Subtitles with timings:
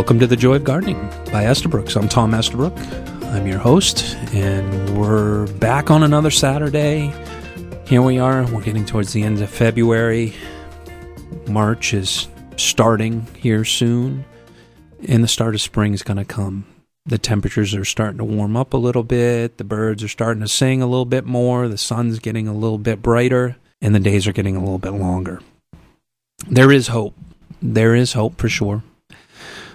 [0.00, 1.94] Welcome to the Joy of Gardening by Estabrooks.
[1.94, 2.72] I'm Tom Estabrook.
[3.34, 7.12] I'm your host, and we're back on another Saturday.
[7.86, 8.50] Here we are.
[8.50, 10.32] We're getting towards the end of February.
[11.48, 14.24] March is starting here soon,
[15.06, 16.64] and the start of spring is going to come.
[17.04, 19.58] The temperatures are starting to warm up a little bit.
[19.58, 21.68] The birds are starting to sing a little bit more.
[21.68, 24.92] The sun's getting a little bit brighter, and the days are getting a little bit
[24.92, 25.42] longer.
[26.48, 27.14] There is hope.
[27.60, 28.82] There is hope for sure.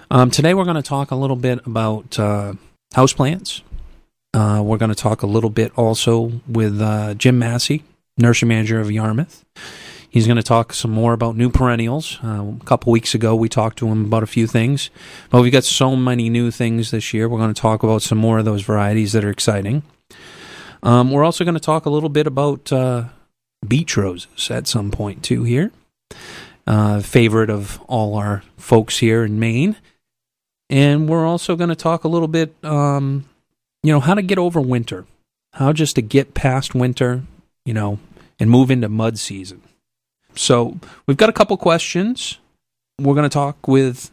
[0.08, 2.54] Um, today we're going to talk a little bit about uh,
[2.94, 3.62] houseplants.
[4.32, 7.82] Uh, we're going to talk a little bit also with uh, Jim Massey,
[8.16, 9.44] nursery manager of Yarmouth.
[10.08, 12.20] He's going to talk some more about new perennials.
[12.22, 14.90] Uh, a couple weeks ago, we talked to him about a few things,
[15.30, 17.28] but we've got so many new things this year.
[17.28, 19.82] We're going to talk about some more of those varieties that are exciting.
[20.84, 23.06] Um, we're also going to talk a little bit about uh,
[23.66, 25.72] beach roses at some point too here.
[26.64, 29.76] Uh, favorite of all our folks here in Maine.
[30.68, 33.24] And we're also going to talk a little bit, um,
[33.82, 35.06] you know, how to get over winter,
[35.52, 37.22] how just to get past winter,
[37.64, 37.98] you know,
[38.40, 39.62] and move into mud season.
[40.34, 42.38] So we've got a couple questions.
[42.98, 44.10] We're going to talk with,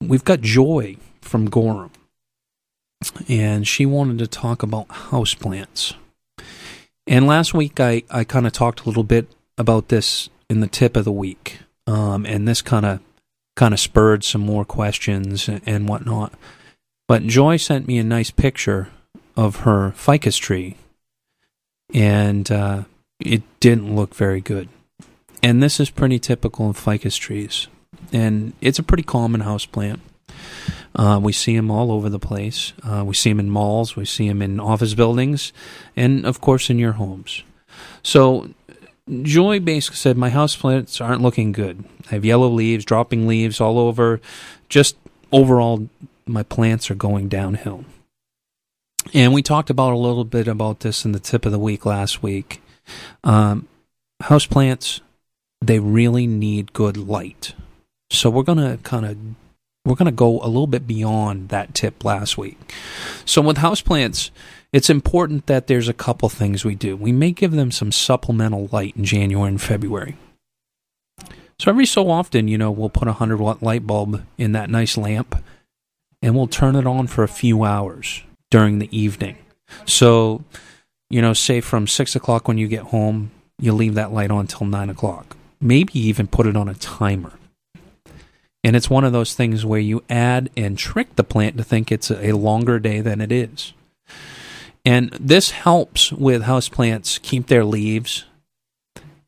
[0.00, 1.90] we've got Joy from Gorham,
[3.28, 5.94] and she wanted to talk about houseplants.
[7.06, 10.66] And last week I, I kind of talked a little bit about this in the
[10.66, 13.00] tip of the week, um, and this kind of
[13.56, 16.32] kind of spurred some more questions and whatnot.
[17.06, 18.88] But Joy sent me a nice picture
[19.36, 20.76] of her ficus tree,
[21.92, 22.84] and uh,
[23.20, 24.68] it didn't look very good.
[25.42, 27.68] And this is pretty typical of ficus trees,
[28.12, 30.00] and it's a pretty common house plant.
[30.96, 32.72] Uh, we see them all over the place.
[32.82, 35.52] Uh, we see them in malls, we see them in office buildings,
[35.96, 37.42] and of course in your homes.
[38.02, 38.48] So
[39.22, 41.84] Joy basically said, My house plants aren't looking good.
[42.10, 44.20] I have yellow leaves, dropping leaves all over.
[44.68, 44.96] Just
[45.30, 45.88] overall,
[46.26, 47.84] my plants are going downhill.
[49.12, 51.84] And we talked about a little bit about this in the tip of the week
[51.84, 52.62] last week.
[53.22, 53.68] Um,
[54.22, 55.02] house plants,
[55.60, 57.54] they really need good light.
[58.10, 59.18] So we're going to kind of
[59.84, 62.58] we're going to go a little bit beyond that tip last week.
[63.26, 64.30] So with houseplants,
[64.74, 66.96] it's important that there's a couple things we do.
[66.96, 70.16] We may give them some supplemental light in January and February.
[71.60, 74.68] So every so often, you know, we'll put a 100 watt light bulb in that
[74.68, 75.40] nice lamp
[76.20, 79.36] and we'll turn it on for a few hours during the evening.
[79.86, 80.42] So,
[81.08, 83.30] you know, say from 6 o'clock when you get home,
[83.60, 85.36] you leave that light on till 9 o'clock.
[85.60, 87.34] Maybe even put it on a timer.
[88.64, 91.92] And it's one of those things where you add and trick the plant to think
[91.92, 93.72] it's a longer day than it is.
[94.84, 98.24] And this helps with houseplants keep their leaves.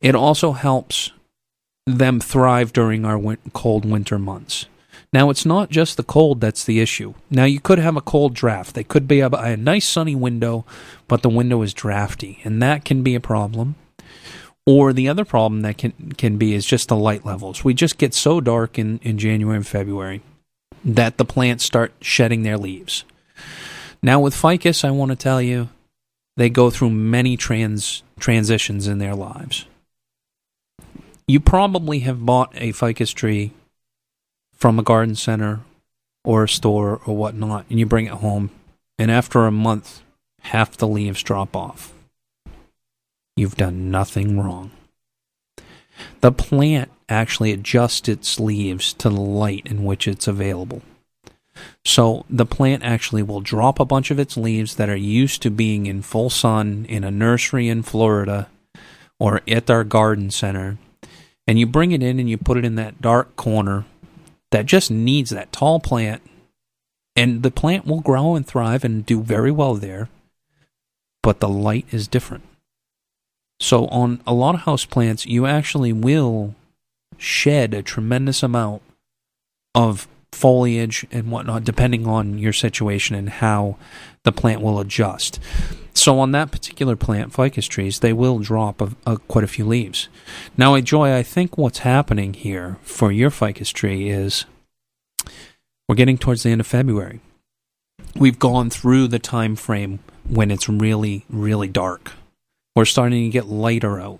[0.01, 1.11] It also helps
[1.87, 4.67] them thrive during our cold winter months.
[5.13, 7.13] Now, it's not just the cold that's the issue.
[7.31, 8.75] Now, you could have a cold draft.
[8.75, 10.65] They could be a, a nice sunny window,
[11.07, 13.75] but the window is drafty, and that can be a problem.
[14.65, 17.63] Or the other problem that can, can be is just the light levels.
[17.63, 20.21] We just get so dark in, in January and February
[20.83, 23.05] that the plants start shedding their leaves.
[24.01, 25.69] Now with ficus, I want to tell you,
[26.35, 29.65] they go through many trans transitions in their lives.
[31.27, 33.51] You probably have bought a ficus tree
[34.53, 35.61] from a garden center
[36.23, 38.49] or a store or whatnot, and you bring it home,
[38.99, 40.01] and after a month,
[40.41, 41.93] half the leaves drop off.
[43.35, 44.71] You've done nothing wrong.
[46.21, 50.81] The plant actually adjusts its leaves to the light in which it's available.
[51.85, 55.49] So the plant actually will drop a bunch of its leaves that are used to
[55.49, 58.49] being in full sun in a nursery in Florida
[59.19, 60.77] or at our garden center.
[61.47, 63.85] And you bring it in and you put it in that dark corner
[64.51, 66.21] that just needs that tall plant.
[67.15, 70.09] And the plant will grow and thrive and do very well there.
[71.23, 72.43] But the light is different.
[73.59, 76.53] So on a lot of house plants, you actually will
[77.17, 78.81] shed a tremendous amount
[79.73, 83.77] of foliage and whatnot, depending on your situation and how
[84.23, 85.39] the plant will adjust.
[85.93, 89.65] So on that particular plant, ficus trees, they will drop a, a, quite a few
[89.65, 90.09] leaves.
[90.55, 94.45] Now, Joy, I think what's happening here for your ficus tree is
[95.87, 97.19] we're getting towards the end of February.
[98.15, 102.13] We've gone through the time frame when it's really, really dark.
[102.75, 104.19] We're starting to get lighter out.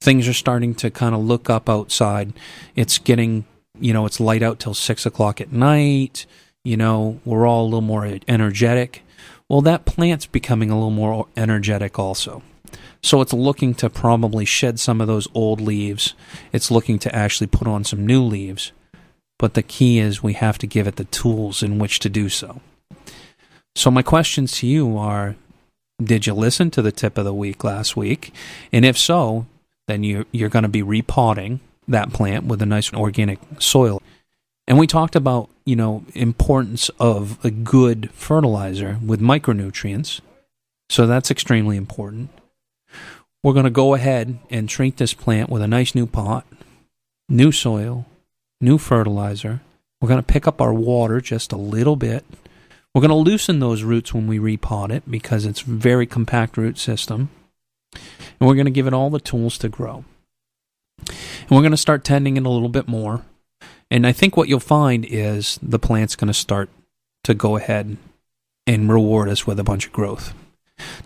[0.00, 2.32] Things are starting to kind of look up outside.
[2.74, 3.44] It's getting
[3.82, 6.26] you know, it's light out till six o'clock at night.
[6.64, 9.02] You know, we're all a little more energetic.
[9.48, 12.42] Well, that plant's becoming a little more energetic also.
[13.02, 16.14] So it's looking to probably shed some of those old leaves.
[16.52, 18.72] It's looking to actually put on some new leaves.
[19.38, 22.28] but the key is we have to give it the tools in which to do
[22.28, 22.60] so.
[23.74, 25.34] So, my questions to you are
[26.00, 28.32] Did you listen to the tip of the week last week?
[28.72, 29.46] And if so,
[29.88, 31.58] then you, you're going to be repotting
[31.88, 34.02] that plant with a nice organic soil.
[34.66, 40.20] And we talked about, you know, importance of a good fertilizer with micronutrients.
[40.88, 42.30] So that's extremely important.
[43.42, 46.46] We're going to go ahead and treat this plant with a nice new pot,
[47.28, 48.06] new soil,
[48.60, 49.60] new fertilizer.
[50.00, 52.24] We're going to pick up our water just a little bit.
[52.94, 56.78] We're going to loosen those roots when we repot it because it's very compact root
[56.78, 57.30] system.
[57.92, 60.04] And we're going to give it all the tools to grow.
[60.98, 63.24] And we're going to start tending it a little bit more.
[63.90, 66.70] And I think what you'll find is the plant's going to start
[67.24, 67.96] to go ahead
[68.66, 70.34] and reward us with a bunch of growth.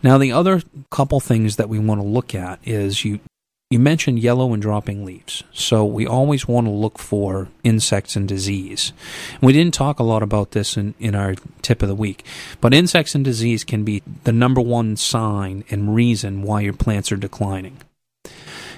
[0.02, 3.20] Now, the other couple things that we want to look at is you
[3.68, 5.42] you mentioned yellow and dropping leaves.
[5.52, 8.92] So we always want to look for insects and disease.
[9.40, 12.24] We didn't talk a lot about this in, in our tip of the week,
[12.60, 17.10] but insects and disease can be the number one sign and reason why your plants
[17.10, 17.78] are declining.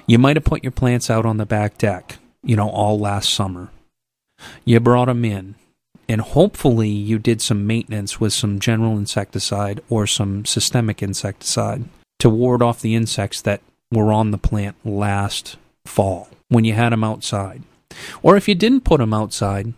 [0.08, 3.28] You might have put your plants out on the back deck, you know, all last
[3.28, 3.69] summer.
[4.64, 5.55] You brought them in,
[6.08, 11.84] and hopefully you did some maintenance with some general insecticide or some systemic insecticide
[12.20, 13.60] to ward off the insects that
[13.93, 17.62] were on the plant last fall when you had them outside.
[18.22, 19.75] Or if you didn't put them outside,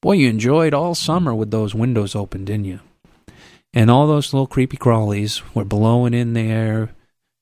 [0.00, 2.78] boy, you enjoyed all summer with those windows open, didn't you?
[3.74, 6.90] And all those little creepy crawlies were blowing in there,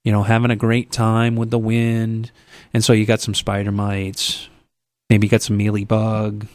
[0.07, 2.31] you know, having a great time with the wind.
[2.73, 4.49] And so you got some spider mites,
[5.11, 6.47] maybe you got some mealy bug,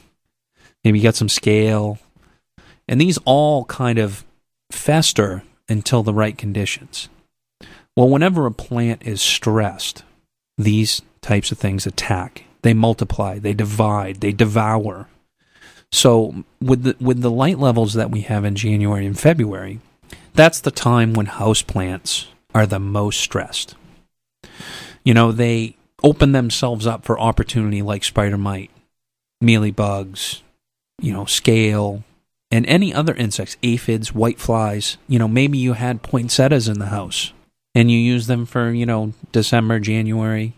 [0.85, 1.99] maybe you got some scale.
[2.87, 4.23] And these all kind of
[4.71, 7.09] fester until the right conditions.
[7.93, 10.03] Well, whenever a plant is stressed,
[10.57, 12.45] these types of things attack.
[12.61, 15.09] They multiply, they divide, they devour.
[15.91, 19.81] So with the with the light levels that we have in January and February,
[20.33, 23.75] that's the time when house plants are the most stressed.
[25.03, 28.71] You know, they open themselves up for opportunity like spider mite,
[29.39, 30.41] mealy bugs,
[30.99, 32.03] you know, scale,
[32.51, 34.97] and any other insects, aphids, white flies.
[35.07, 37.33] You know, maybe you had poinsettias in the house
[37.73, 40.53] and you use them for, you know, December, January.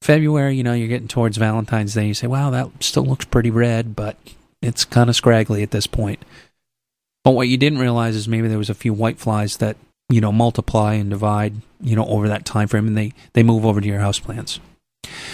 [0.00, 2.06] February, you know, you're getting towards Valentine's Day.
[2.06, 4.16] You say, wow, that still looks pretty red, but
[4.60, 6.22] it's kind of scraggly at this point.
[7.24, 9.76] But what you didn't realize is maybe there was a few white flies that
[10.08, 13.64] you know multiply and divide you know over that time frame and they they move
[13.64, 14.60] over to your house plants.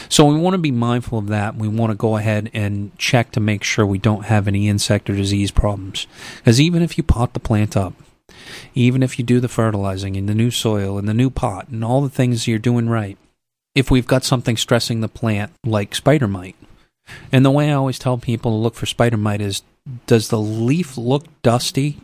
[0.09, 1.55] So we want to be mindful of that.
[1.55, 5.09] We want to go ahead and check to make sure we don't have any insect
[5.09, 6.09] or disease problems.
[6.39, 7.95] Because even if you pot the plant up
[8.75, 11.85] even if you do the fertilizing in the new soil and the new pot and
[11.85, 13.17] all the things you're doing right
[13.75, 16.57] if we've got something stressing the plant like spider mite
[17.33, 19.63] and the way i always tell people to look for spider mite is
[20.07, 22.01] does the leaf look dusty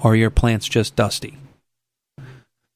[0.00, 1.36] or your plant's just dusty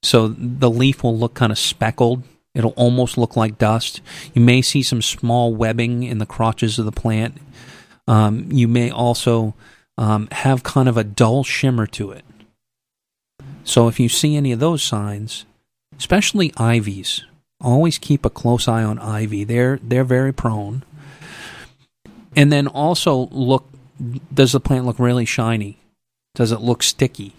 [0.02, 2.22] so the leaf will look kind of speckled.
[2.54, 4.00] It'll almost look like dust.
[4.34, 7.36] You may see some small webbing in the crotches of the plant.
[8.08, 9.54] Um, you may also
[9.96, 12.24] um, have kind of a dull shimmer to it.
[13.62, 15.44] So if you see any of those signs,
[15.96, 17.24] especially ivies,
[17.60, 19.44] always keep a close eye on ivy.
[19.44, 20.82] They're they're very prone.
[22.34, 23.68] And then also look
[24.32, 25.76] does the plant look really shiny?
[26.34, 27.34] Does it look sticky?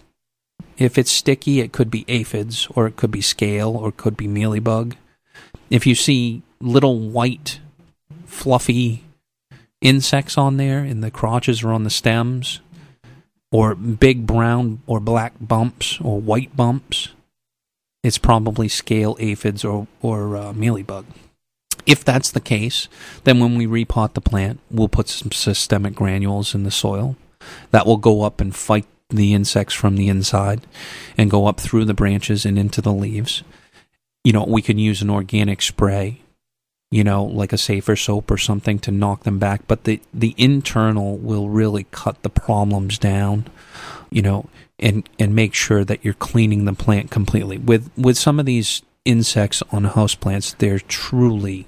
[0.78, 4.16] If it's sticky, it could be aphids, or it could be scale, or it could
[4.16, 4.94] be mealybug.
[5.70, 7.60] If you see little white,
[8.26, 9.04] fluffy
[9.80, 12.60] insects on there in the crotches or on the stems,
[13.50, 17.08] or big brown or black bumps or white bumps,
[18.02, 21.04] it's probably scale aphids or, or uh, mealybug.
[21.84, 22.88] If that's the case,
[23.24, 27.16] then when we repot the plant, we'll put some systemic granules in the soil
[27.72, 30.66] that will go up and fight the insects from the inside
[31.16, 33.42] and go up through the branches and into the leaves.
[34.24, 36.20] You know, we can use an organic spray,
[36.90, 40.34] you know, like a safer soap or something to knock them back, but the the
[40.36, 43.46] internal will really cut the problems down,
[44.10, 47.58] you know, and and make sure that you're cleaning the plant completely.
[47.58, 51.66] With with some of these insects on house plants, they're truly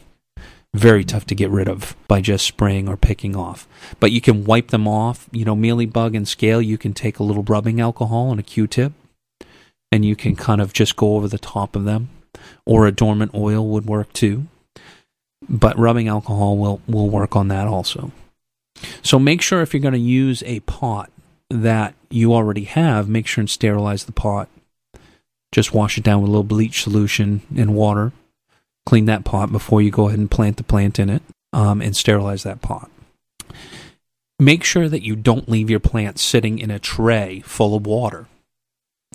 [0.75, 3.67] very tough to get rid of by just spraying or picking off.
[4.01, 5.29] But you can wipe them off.
[5.31, 8.43] You know, mealy bug and scale, you can take a little rubbing alcohol and a
[8.43, 8.93] Q-tip,
[9.93, 12.11] and you can kind of just go over the top of them.
[12.67, 14.47] Or a dormant oil would work too.
[15.49, 18.11] But rubbing alcohol will, will work on that also.
[19.03, 21.11] So make sure if you're going to use a pot
[21.51, 24.49] that you already have, make sure and sterilize the pot.
[25.53, 28.13] Just wash it down with a little bleach solution and water
[28.87, 31.23] clean that pot before you go ahead and plant the plant in it
[31.53, 32.91] um, and sterilize that pot.
[34.39, 38.27] make sure that you don't leave your plant sitting in a tray full of water.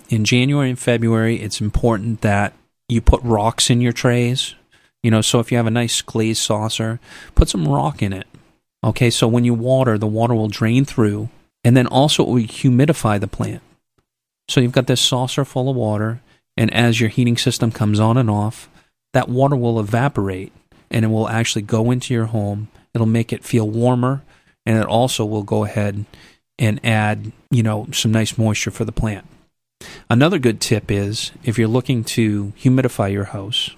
[0.08, 2.54] In January and February, it's important that
[2.88, 4.54] you put rocks in your trays.
[5.02, 6.98] You know, so if you have a nice glazed saucer,
[7.34, 8.26] put some rock in it.
[8.82, 11.28] Okay, so when you water, the water will drain through,
[11.62, 13.62] and then also it will humidify the plant.
[14.48, 16.22] So you've got this saucer full of water,
[16.56, 18.69] and as your heating system comes on and off,
[19.12, 20.52] that water will evaporate
[20.90, 22.68] and it will actually go into your home.
[22.94, 24.22] It'll make it feel warmer,
[24.66, 26.04] and it also will go ahead
[26.58, 29.26] and add, you know, some nice moisture for the plant.
[30.10, 33.70] Another good tip is if you're looking to humidify your house,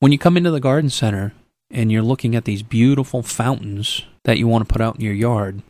[0.00, 1.32] when you come into the garden center
[1.70, 5.14] and you're looking at these beautiful fountains that you want to put out in your
[5.14, 5.62] yard,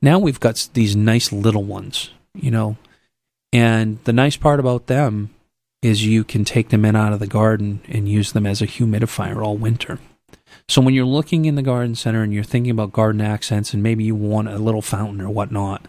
[0.00, 2.76] now we've got these nice little ones, you know.
[3.52, 5.30] And the nice part about them
[5.82, 8.66] is you can take them in out of the garden and use them as a
[8.66, 9.98] humidifier all winter.
[10.68, 13.82] So when you're looking in the garden center and you're thinking about garden accents and
[13.82, 15.86] maybe you want a little fountain or whatnot,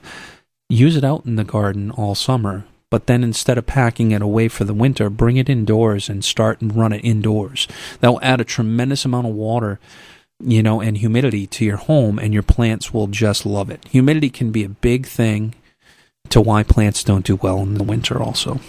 [0.69, 2.65] use it out in the garden all summer.
[2.89, 6.61] But then instead of packing it away for the winter, bring it indoors and start
[6.61, 7.67] and run it indoors.
[7.99, 9.79] That will add a tremendous amount of water,
[10.39, 13.85] you know, and humidity to your home, and your plants will just love it.
[13.89, 15.55] Humidity can be a big thing
[16.29, 18.61] to why plants don't do well in the winter, also.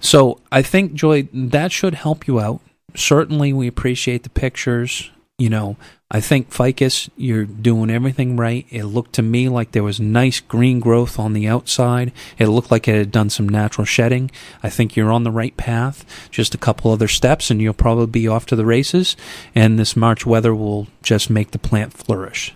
[0.00, 2.60] So I think, Joy, that should help you out.
[2.94, 5.10] Certainly, we appreciate the pictures.
[5.38, 5.76] You know,
[6.10, 8.66] I think ficus, you're doing everything right.
[8.68, 12.12] It looked to me like there was nice green growth on the outside.
[12.36, 14.30] It looked like it had done some natural shedding.
[14.62, 16.04] I think you're on the right path.
[16.30, 19.16] Just a couple other steps, and you'll probably be off to the races.
[19.54, 22.54] And this March weather will just make the plant flourish.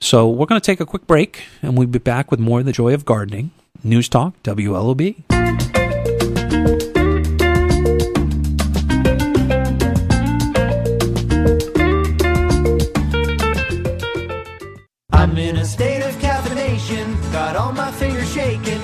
[0.00, 2.66] So we're going to take a quick break, and we'll be back with more of
[2.66, 3.50] the joy of gardening.
[3.84, 5.59] News Talk, WLOB.
[6.50, 6.58] I'm
[15.38, 18.09] in a state of caffeination, got all my fingers.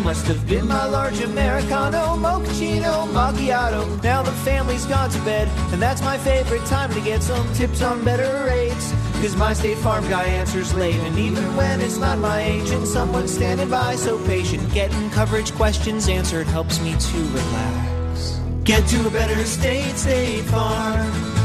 [0.06, 4.00] Must have been my large Americano, mochaccino, macchiato.
[4.04, 7.82] Now the family's gone to bed, and that's my favorite time to get some tips
[7.82, 8.92] on better rates.
[9.14, 13.34] Cause my State Farm guy answers late, and even when it's not my agent, someone's
[13.34, 14.72] standing by so patient.
[14.72, 18.40] Getting coverage questions answered helps me to relax.
[18.62, 21.35] Get to a better state, State Farm.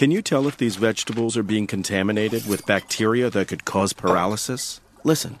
[0.00, 4.80] Can you tell if these vegetables are being contaminated with bacteria that could cause paralysis?
[5.04, 5.38] Listen.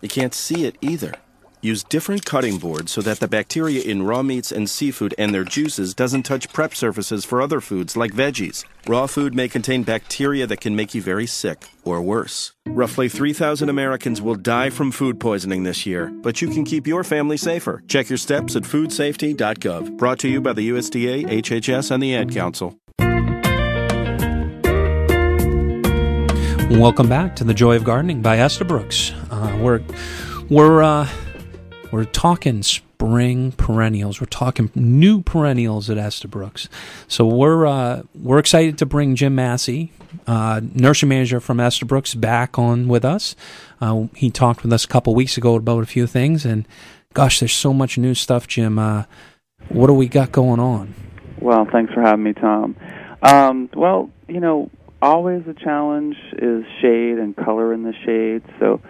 [0.00, 1.12] You can't see it either.
[1.60, 5.44] Use different cutting boards so that the bacteria in raw meats and seafood and their
[5.44, 8.64] juices doesn't touch prep surfaces for other foods like veggies.
[8.86, 12.52] Raw food may contain bacteria that can make you very sick or worse.
[12.64, 17.04] Roughly 3,000 Americans will die from food poisoning this year, but you can keep your
[17.04, 17.82] family safer.
[17.86, 19.98] Check your steps at foodsafety.gov.
[19.98, 22.80] Brought to you by the USDA, HHS, and the Ad Council.
[26.70, 29.12] Welcome back to the Joy of Gardening by Estabrooks.
[29.30, 29.80] Uh, we're
[30.50, 31.08] we're uh,
[31.90, 34.20] we're talking spring perennials.
[34.20, 36.68] We're talking new perennials at Esther Estabrooks.
[37.08, 39.92] So we're uh, we're excited to bring Jim Massey,
[40.26, 43.34] uh, nursery manager from Esther Estabrooks, back on with us.
[43.80, 46.68] Uh, he talked with us a couple weeks ago about a few things, and
[47.14, 48.78] gosh, there's so much new stuff, Jim.
[48.78, 49.04] Uh,
[49.70, 50.94] what do we got going on?
[51.40, 52.76] Well, thanks for having me, Tom.
[53.22, 58.42] Um, well, you know, always a challenge is shade and color in the shade.
[58.58, 58.80] So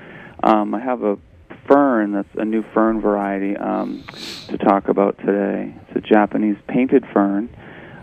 [0.43, 1.19] um, I have a
[1.67, 4.05] fern that's a new fern variety um,
[4.49, 5.75] to talk about today.
[5.89, 7.55] It's a Japanese painted fern.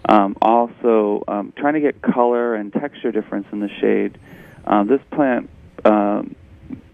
[0.08, 4.20] Um, also, um, trying to get color and texture difference in the shade.
[4.66, 5.50] Uh, this plant
[5.84, 6.36] um,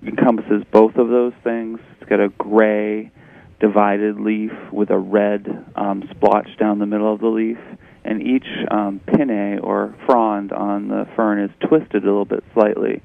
[0.05, 1.79] encompasses both of those things.
[1.99, 3.11] It's got a gray
[3.59, 7.57] divided leaf with a red um, splotch down the middle of the leaf
[8.03, 13.01] and each um, pinnae or frond on the fern is twisted a little bit slightly,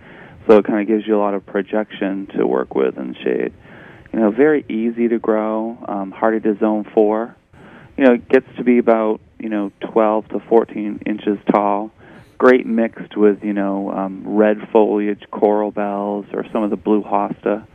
[0.48, 3.52] so it kind of gives you a lot of projection to work with in shade.
[4.12, 7.36] You know, very easy to grow, um, hardy to zone four.
[7.96, 11.90] You know, it gets to be about you know 12 to 14 inches tall.
[12.38, 17.02] Great mixed with you know um, red foliage, coral bells, or some of the blue
[17.02, 17.66] hosta.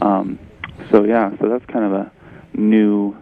[0.00, 0.38] Um,
[0.90, 2.12] so yeah, so that's kind of a
[2.54, 3.16] new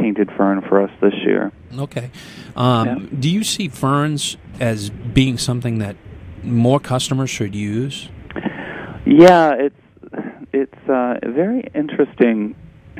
[0.00, 1.52] painted fern for us this year.
[1.76, 2.10] Okay.
[2.56, 3.18] Um, Yeah.
[3.18, 5.96] Do you see ferns as being something that
[6.42, 8.08] more customers should use?
[9.06, 9.74] Yeah, it's
[10.52, 12.54] it's uh, very interesting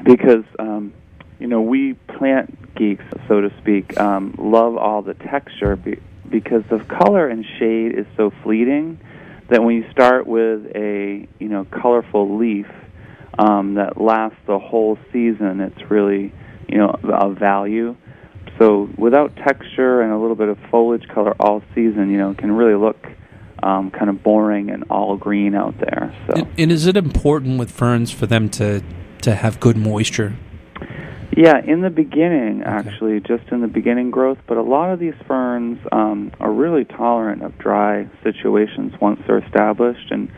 [0.05, 0.93] because um,
[1.39, 6.63] you know we plant geeks, so to speak, um, love all the texture be- because
[6.71, 9.01] the color and shade is so fleeting
[9.49, 12.67] that when you start with a you know colorful leaf
[13.39, 16.33] um, that lasts the whole season, it's really
[16.71, 17.97] you know of value.
[18.59, 22.53] so without texture and a little bit of foliage color all season, you know, can
[22.53, 23.07] really look
[23.63, 26.15] um, kind of boring and all green out there.
[26.27, 26.41] So.
[26.41, 28.83] And, and is it important with ferns for them to
[29.23, 30.35] to have good moisture?
[31.37, 34.39] Yeah, in the beginning, actually, just in the beginning growth.
[34.49, 39.39] But a lot of these ferns um, are really tolerant of dry situations once they're
[39.39, 40.29] established, and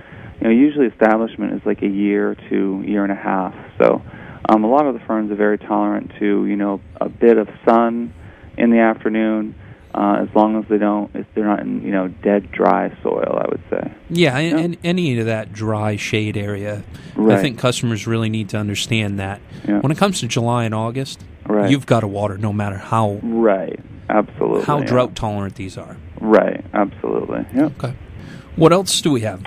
[0.41, 3.55] you know, usually establishment is like a year to year and a half.
[3.79, 4.03] So,
[4.49, 7.49] um, a lot of the ferns are very tolerant to you know a bit of
[7.67, 8.13] sun
[8.59, 9.55] in the afternoon,
[9.95, 13.39] uh, as long as they don't, if they're not in you know dead dry soil,
[13.43, 13.93] I would say.
[14.11, 16.83] Yeah, and, and any of that dry shade area,
[17.15, 17.39] Right.
[17.39, 19.81] I think customers really need to understand that Yeah.
[19.81, 21.71] when it comes to July and August, Right.
[21.71, 23.79] you've got to water no matter how Right.
[24.09, 24.63] Absolutely.
[24.65, 24.85] how yeah.
[24.87, 25.97] drought tolerant these are.
[26.21, 26.65] Right.
[26.75, 27.45] Absolutely.
[27.55, 27.73] Yep.
[27.79, 27.95] Okay.
[28.57, 29.43] What else do we have?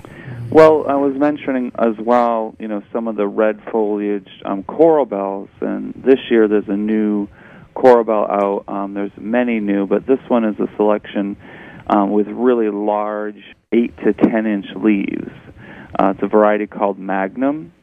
[0.51, 5.05] Well, I was mentioning as well, you know, some of the red foliage um, coral
[5.05, 7.27] bells, and this year there's a new
[7.73, 8.63] coral bell out.
[8.67, 11.35] Um, there's many new, but this one is a selection
[11.87, 13.41] um, with really large,
[13.73, 15.31] eight to ten inch leaves.
[15.99, 17.73] Uh, it's a variety called Magnum.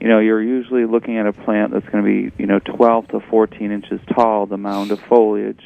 [0.00, 3.08] You know, you're usually looking at a plant that's going to be, you know, 12
[3.08, 4.46] to 14 inches tall.
[4.46, 5.62] The mound of foliage,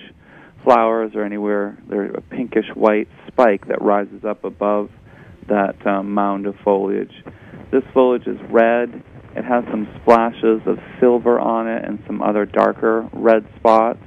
[0.65, 1.79] flowers are anywhere.
[1.89, 4.91] They're a pinkish white spike that rises up above
[5.49, 7.13] that um, mound of foliage.
[7.71, 9.03] This foliage is red.
[9.37, 14.03] It has some splashes of silver on it and some other darker red spots.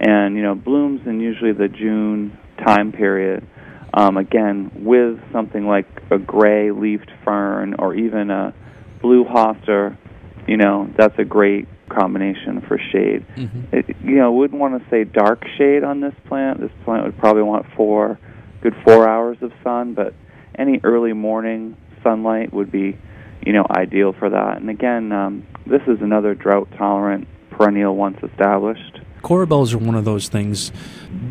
[0.00, 3.46] And, you know, blooms in usually the June time period.
[3.92, 8.52] Um, again, with something like a gray leafed fern or even a
[9.00, 9.96] blue hosta,
[10.48, 13.24] you know, that's a great combination for shade.
[13.36, 13.76] Mm-hmm.
[13.76, 16.60] It, you know, wouldn't want to say dark shade on this plant.
[16.60, 18.18] This plant would probably want four,
[18.62, 20.14] good four hours of sun, but
[20.58, 22.96] any early morning sunlight would be,
[23.44, 24.58] you know, ideal for that.
[24.58, 29.00] And again, um, this is another drought tolerant perennial once established.
[29.22, 30.70] Coral bells are one of those things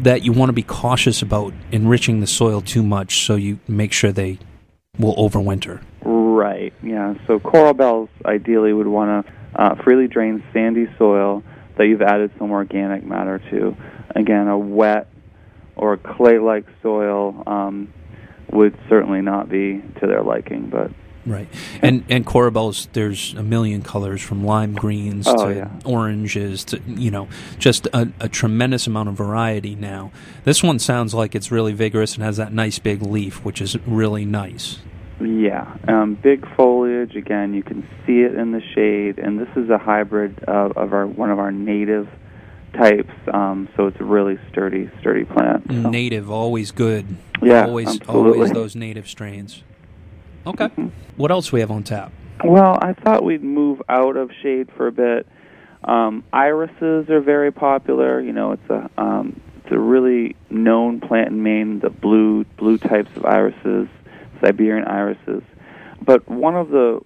[0.01, 3.93] that you want to be cautious about enriching the soil too much so you make
[3.93, 4.39] sure they
[4.97, 5.81] will overwinter.
[6.03, 6.73] Right.
[6.81, 7.13] Yeah.
[7.27, 11.43] So coral bells ideally would want to uh, freely drain sandy soil
[11.77, 13.75] that you've added some organic matter to.
[14.15, 15.07] Again, a wet
[15.75, 17.93] or a clay-like soil um,
[18.53, 20.67] would certainly not be to their liking.
[20.69, 20.91] But
[21.25, 21.47] Right.
[21.81, 25.69] And and coral bells, there's a million colors from lime greens Oh, to yeah.
[25.85, 30.11] oranges to you know just a, a tremendous amount of variety now.
[30.43, 33.77] This one sounds like it's really vigorous and has that nice big leaf, which is
[33.87, 34.79] really nice.
[35.21, 37.15] yeah, um, big foliage.
[37.15, 40.91] Again, you can see it in the shade, and this is a hybrid of, of
[40.91, 42.09] our one of our native
[42.73, 43.13] types.
[43.33, 45.65] Um, so it's a really sturdy, sturdy plant.
[45.67, 45.89] So.
[45.89, 47.05] Native, always good.
[47.41, 48.33] Yeah, always absolutely.
[48.33, 49.63] always those native strains.
[50.45, 50.69] Okay.
[51.15, 52.11] What else we have on tap?
[52.43, 55.27] Well, I thought we'd move out of shade for a bit.
[55.83, 58.19] Um, irises are very popular.
[58.19, 61.79] You know, it's a um, it's a really known plant in Maine.
[61.79, 63.87] The blue blue types of irises,
[64.41, 65.43] Siberian irises.
[66.01, 67.01] But one of the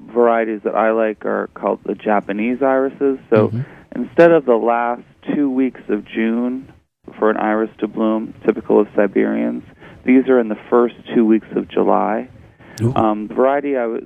[0.00, 3.18] varieties that I like are called the Japanese irises.
[3.30, 3.64] So Mhm.
[3.94, 5.02] Instead of the last
[5.34, 6.72] two weeks of June
[7.18, 9.64] for an iris to bloom, typical of Siberians,
[10.04, 12.28] these are in the first two weeks of July.
[12.96, 14.04] Um, the variety I was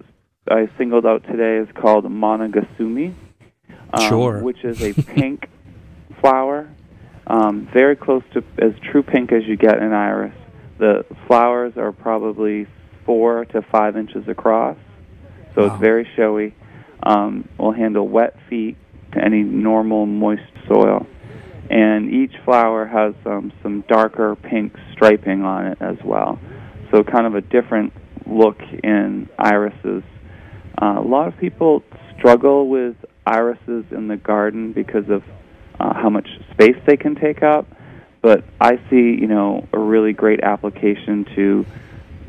[0.49, 3.15] I singled out today is called Momogasumi,
[3.93, 4.43] um, Sure.
[4.43, 5.49] which is a pink
[6.21, 6.69] flower,
[7.27, 10.35] um, very close to as true pink as you get in iris.
[10.79, 12.67] The flowers are probably
[13.05, 14.77] four to five inches across,
[15.55, 15.73] so Wow.
[15.75, 16.55] it's very showy.
[17.03, 18.77] Um, will handle wet feet
[19.17, 21.07] to any normal moist soil,
[21.71, 26.39] and each flower has um, some darker pink striping on it as well.
[26.91, 27.93] So kind of a different
[28.27, 30.03] look in irises.
[30.81, 31.83] Uh, a lot of people
[32.17, 35.23] struggle with irises in the garden because of
[35.81, 37.67] uh, how much space they can take up.
[38.23, 41.67] But I see, you know, a really great application to,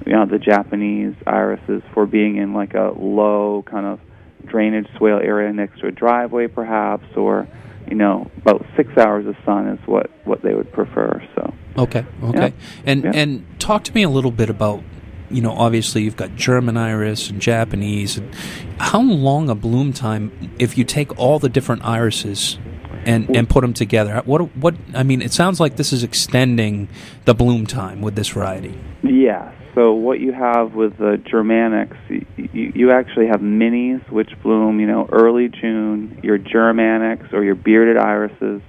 [0.05, 3.99] you know, the Japanese irises for being in like a low kind of
[4.47, 7.47] drainage swale area next to a driveway, perhaps, or
[7.89, 11.21] you know, about six hours of sun is what what they would prefer.
[11.35, 11.53] So.
[11.77, 12.05] Okay.
[12.23, 12.53] Okay.
[12.85, 13.11] And Yeah.
[13.13, 14.83] and talk to me a little bit about
[15.29, 18.33] you know obviously you've got German iris and Japanese and
[18.79, 22.57] how long a bloom time if you take all the different irises
[23.05, 26.87] and and put them together what what I mean it sounds like this is extending
[27.25, 28.77] the bloom time with this variety.
[29.03, 29.51] Yeah.
[29.77, 34.87] So what you have with the Germanics, you, you actually have minis which bloom, you
[34.87, 36.19] know, early June.
[36.23, 38.63] Your Germanics or your bearded irises,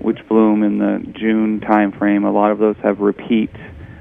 [0.00, 2.24] which bloom in the June time frame.
[2.24, 3.50] A lot of those have repeat,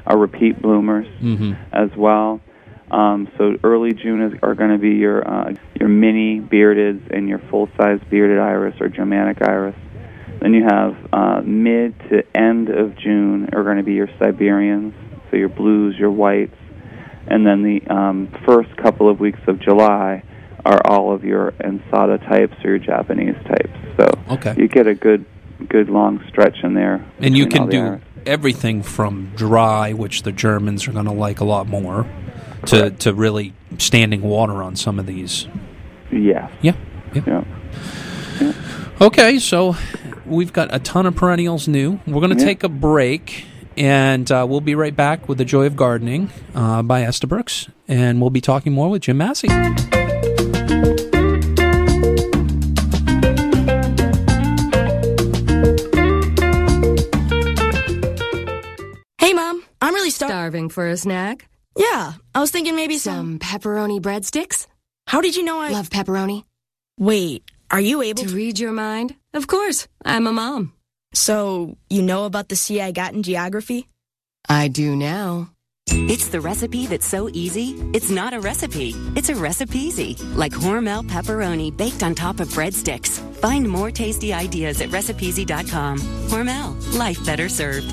[0.08, 1.56] are repeat bloomers Mhm.
[1.72, 2.42] as well.
[2.90, 7.30] Um, so early June is, are going to be your uh, your mini beardeds and
[7.30, 9.76] your full size bearded iris or Germanic iris.
[10.42, 14.96] Then you have uh, mid to end of June are going to be your Siberians,
[15.30, 16.56] so your blues, your whites,
[17.28, 20.24] and then the um, first couple of weeks of July
[20.65, 23.78] are all of your Ensata types or your Japanese types.
[23.98, 24.56] So Okay.
[24.58, 25.26] you get a good
[25.68, 27.06] good long stretch in there.
[27.20, 31.46] And you can do everything from dry, which the Germans are going to like a
[31.46, 32.06] lot more,
[32.68, 35.48] to to really standing water on some of these.
[36.12, 36.50] Yes.
[36.62, 36.74] Yeah.
[37.13, 37.22] yeah.
[38.42, 38.54] Yeah.
[39.02, 39.76] Okay, so
[40.26, 42.00] we've got a ton of perennials new.
[42.06, 42.46] We're going to Yeah.
[42.46, 43.46] take a break,
[43.80, 48.22] and uh, we'll be right back with The Joy of Gardening uh, by Estabrooks, and
[48.22, 49.48] we'll be talking more with Jim Massey.
[59.18, 59.63] Hey, Mom.
[59.82, 61.48] I'm really star- Starving for a snack?
[61.78, 63.13] Yeah, I was thinking maybe some.
[63.15, 64.68] Some pepperoni breadsticks?
[65.08, 65.70] How did you know I.
[65.72, 66.44] Love pepperoni?
[66.98, 68.36] Wait, are you able To to.
[68.36, 69.15] read your mind?
[69.34, 69.88] Of course.
[70.06, 70.74] I'm a mom.
[71.13, 73.88] So, you know about the C I got in geography?
[74.48, 75.52] I do now.
[75.91, 78.93] It's the recipe that's so easy, it's not a recipe.
[79.15, 79.91] It's a recipe
[80.36, 83.19] like Hormel pepperoni baked on top of breadsticks.
[83.38, 86.00] Find more tasty ideas at recipeasy.com.
[86.30, 87.89] Hormel, life better served.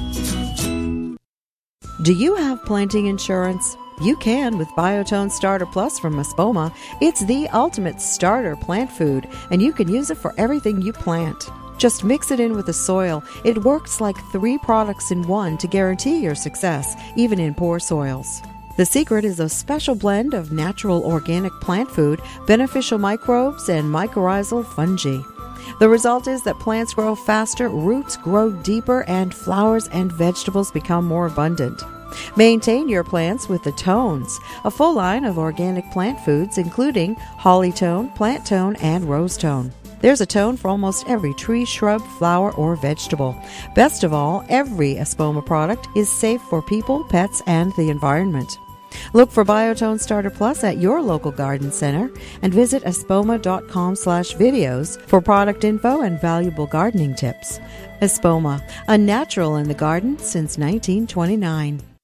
[2.03, 3.77] Do you have planting insurance?
[4.03, 6.75] You can with Biotone Starter Plus from Espoma.
[7.01, 11.49] It's the ultimate starter plant food, and you can use it for everything you plant.
[11.79, 13.23] Just mix it in with the soil.
[13.45, 18.43] It works like three products in one to guarantee your success, even in poor soils.
[18.77, 24.67] The secret is a special blend of natural organic plant food, beneficial microbes, and mycorrhizal
[24.67, 25.21] fungi.
[25.79, 31.07] The result is that plants grow faster, roots grow deeper, and flowers and vegetables become
[31.07, 31.83] more abundant.
[32.37, 37.73] Maintain your plants with the Tones, a full line of organic plant foods including holly
[37.73, 39.73] tone, plant tone, and rose tone.
[40.07, 43.35] There's a tone for almost every tree, shrub, flower, or vegetable.
[43.75, 48.57] Best of all, every Espoma product is safe for people, pets, and the environment.
[49.15, 52.09] Look for Biotone Starter Plus at your local garden center
[52.43, 57.59] and visit espoma.com slash videos for product info and valuable gardening tips.
[58.01, 61.96] Espoma, a natural in the garden since 1929.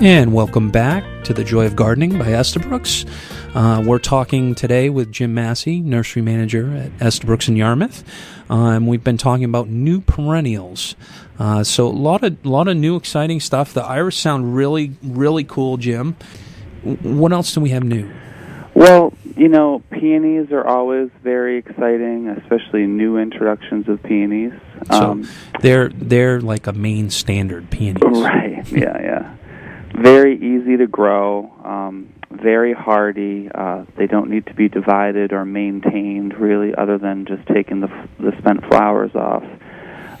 [0.00, 3.04] And welcome back to The Joy of Gardening by Estabrooks.
[3.54, 8.02] Uh, we're talking today with Jim Massey, nursery manager at Estabrooks in Yarmouth.
[8.50, 10.96] Um, we've been talking about new perennials.
[11.38, 13.72] Uh, so a lot of lot of new exciting stuff.
[13.72, 16.16] The iris sound really really cool, Jim.
[16.82, 18.10] What else do we have new?
[18.74, 24.52] Well, you know, peonies are always very exciting, especially new introductions of peonies.
[24.90, 25.22] So
[25.60, 28.02] they're they're like a main standard peonies.
[28.24, 28.70] Right.
[28.70, 29.36] Yeah, yeah.
[29.94, 31.52] Very easy to grow.
[31.64, 33.48] Um, very hardy.
[33.54, 37.88] Uh, they don't need to be divided or maintained, really, other than just taking the
[38.18, 39.44] the spent flowers off.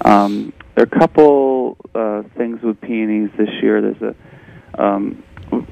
[0.04, 3.80] Um, there are a couple uh, things with peonies this year.
[3.80, 5.22] There's a um,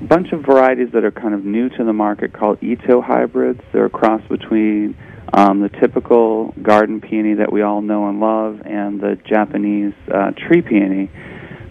[0.01, 3.61] bunch of varieties that are kind of new to the market called Itoh hybrids.
[3.73, 4.97] They're a cross between
[5.33, 10.33] um, the typical garden peony that we all know and love and the Japanese uh,
[10.33, 11.11] tree peony.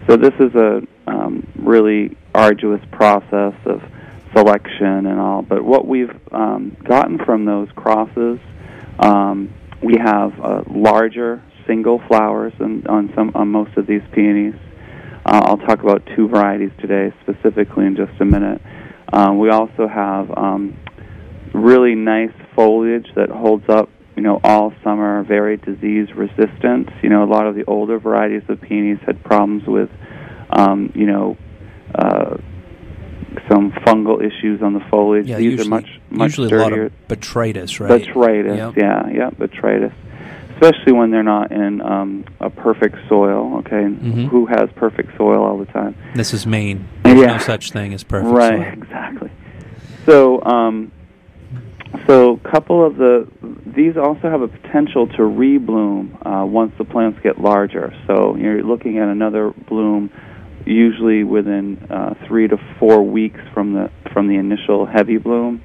[0.08, 3.82] So this is a um, really arduous process of
[4.34, 5.42] selection and all.
[5.42, 8.38] But what we've um, gotten from those crosses,
[8.98, 14.54] um, we have uh, larger single flowers on, on some on most of these peonies.
[15.24, 18.60] Uh, I'll talk about two varieties today specifically in just a minute.
[19.12, 20.76] Um, we also have um,
[21.54, 26.88] really nice foliage that holds up, you know, all summer, very disease resistant.
[27.02, 29.90] You know, a lot of the older varieties of peonies had problems with,
[30.50, 31.36] um, you know,
[31.94, 32.36] uh,
[33.50, 35.26] some fungal issues on the foliage.
[35.26, 38.02] Yeah, These usually, are much much usually a lot of botrytis, right?
[38.02, 38.76] Botrytis, Yep.
[38.76, 39.92] yeah, yeah, botrytis.
[40.54, 43.56] Especially when they're not in um, a perfect soil.
[43.58, 44.28] Okay, Mhm.
[44.28, 45.94] who has perfect soil all the time?
[46.14, 46.84] This is Maine.
[47.02, 47.26] There's Yeah.
[47.32, 48.72] no such thing as perfect right, soil.
[48.82, 49.30] exactly.
[50.06, 50.92] So, um,
[52.06, 53.26] so a couple of the
[53.66, 57.92] these also have a potential to rebloom uh, once the plants get larger.
[58.06, 60.10] So you're looking at another bloom,
[60.66, 65.62] usually within uh, three to four weeks from the from the initial heavy bloom.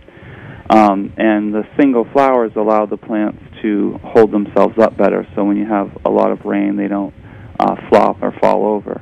[0.69, 5.25] Um, and the single flowers allow the plants to hold themselves up better.
[5.33, 7.13] So when you have a lot of rain, they don't
[7.59, 9.01] uh, flop or fall over.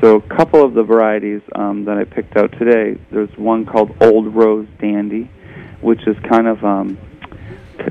[0.00, 3.96] So a couple of the varieties um, that I picked out today, there's one called
[4.00, 5.30] Old Rose Dandy,
[5.80, 6.96] which is kind of um,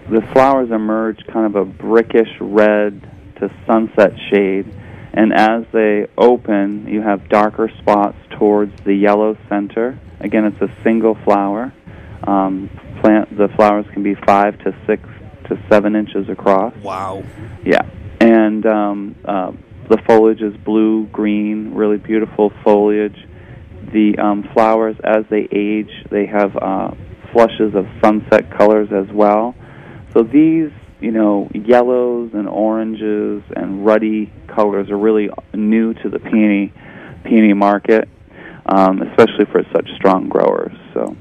[0.09, 3.01] the flowers emerge kind of a brickish red
[3.39, 4.65] to sunset shade,
[5.17, 9.99] and as they open, you have darker spots towards the yellow center.
[10.19, 11.73] Again, it's a single flower.
[12.23, 12.69] Um,
[13.01, 15.01] plant the flowers can be five to six
[15.49, 16.75] to seven inches across.
[16.83, 17.23] Wow.
[17.65, 17.81] Yeah,
[18.19, 19.53] and um, uh,
[19.89, 23.17] the foliage is blue, green, really beautiful foliage.
[23.91, 26.91] The um, flowers, as they age, they have uh,
[27.33, 29.55] flushes of sunset colors as well.
[30.13, 36.17] So these, you know, yellows and oranges and ruddy colors are really new to the
[36.19, 36.73] peony
[37.23, 38.09] peony market,
[38.65, 40.75] um, especially for such strong growers.
[40.93, 41.15] So.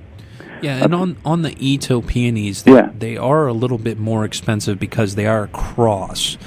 [0.62, 2.88] Yeah, and on on the Itoh peonies, they, Yeah.
[2.98, 6.38] they are a little bit more expensive because they are a cross.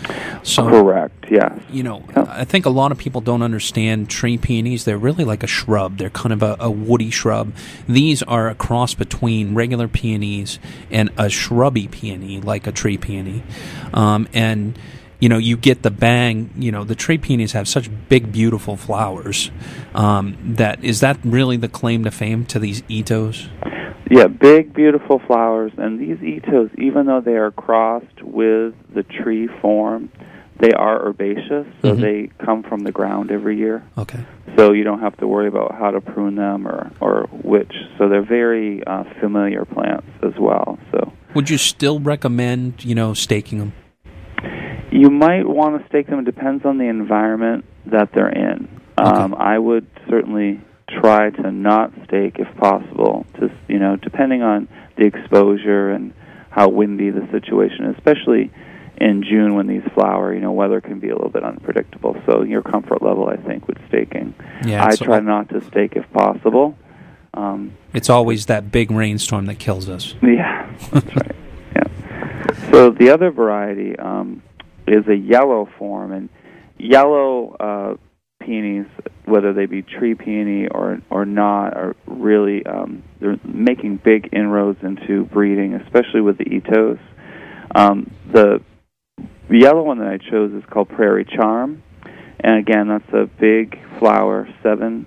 [0.41, 1.28] So Correct.
[1.30, 1.54] Yes.
[1.71, 2.25] you know, Yeah.
[2.28, 4.84] I think a lot of people don't understand tree peonies.
[4.86, 5.97] They're really like a shrub.
[5.99, 7.54] They're kind of a, a woody shrub.
[7.88, 10.58] These are a cross between regular peonies
[10.89, 13.43] and a shrubby peony, like a tree peony.
[13.93, 14.73] Um, and
[15.19, 16.49] you know, you get the bang.
[16.58, 19.51] You know, the tree peonies have such big, beautiful flowers.
[19.93, 23.49] Um, that is that really the claim to fame to these Itohs?
[24.10, 25.71] Yeah, big, beautiful flowers.
[25.77, 30.10] And these itohs, even though they are crossed with the tree form,
[30.60, 32.01] they are herbaceous, so Mhm.
[32.01, 33.84] they come from the ground every year.
[33.99, 34.19] Okay.
[34.58, 37.71] So you don't have to worry about how to prune them or, or which.
[37.99, 40.79] So they're very uh, familiar plants as well.
[40.91, 43.73] So Would you still recommend, you know, staking them?
[44.91, 46.19] You might want to stake them.
[46.19, 48.82] It depends on the environment that they're in.
[48.97, 50.62] Um, I would certainly
[51.02, 53.25] try to not stake if possible.
[53.39, 56.13] Just you know, depending on the exposure and
[56.49, 58.52] how windy the situation is, especially
[58.97, 60.34] in June when these flower.
[60.34, 62.21] You know, weather can be a little bit unpredictable.
[62.25, 64.34] So your comfort level, I think, with staking.
[64.65, 66.78] Yeah, I try not to stake if possible.
[67.34, 70.15] Um, it's always that big rainstorm that kills us.
[70.21, 71.36] yeah, that's right.
[71.75, 72.71] Yeah.
[72.71, 74.41] So the other variety um,
[74.89, 76.30] is a yellow form, and
[76.78, 77.95] yellow uh,
[78.45, 78.86] peonies,
[79.25, 84.80] whether they be tree peony or or not, are really um, they're making big inroads
[84.84, 86.99] into breeding, especially with the itohs.
[87.75, 88.62] Um, the
[89.49, 91.84] yellow one that I chose is called Prairie Charm,
[92.39, 95.06] and again, that's a big flower, seven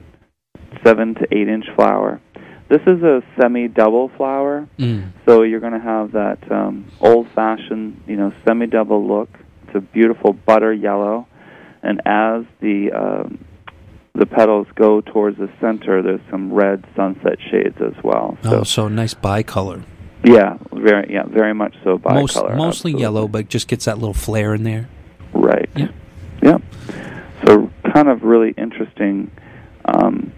[0.84, 2.20] seven to eight inch flower.
[2.68, 5.12] This is a semi-double flower, Mm.
[5.26, 9.28] so you're going to have that um, old-fashioned, you know, semi-double look.
[9.72, 11.26] It's a beautiful butter yellow,
[11.82, 13.44] and as the um,
[14.14, 18.36] the petals go towards the center, there's some red sunset shades as well.
[18.42, 19.82] So Oh, so nice bicolor.
[20.24, 22.14] yeah, very yeah, very much so bicolor.
[22.20, 23.00] Most, mostly absolutely.
[23.00, 24.88] yellow, but just gets that little flare in there.
[25.32, 25.70] Right.
[25.74, 25.88] Yeah.
[26.42, 26.58] Yeah.
[27.46, 29.30] So kind of really interesting,
[29.86, 30.32] um,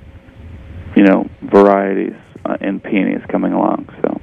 [0.97, 3.88] you know, varieties uh, in peonies coming along.
[4.03, 4.20] So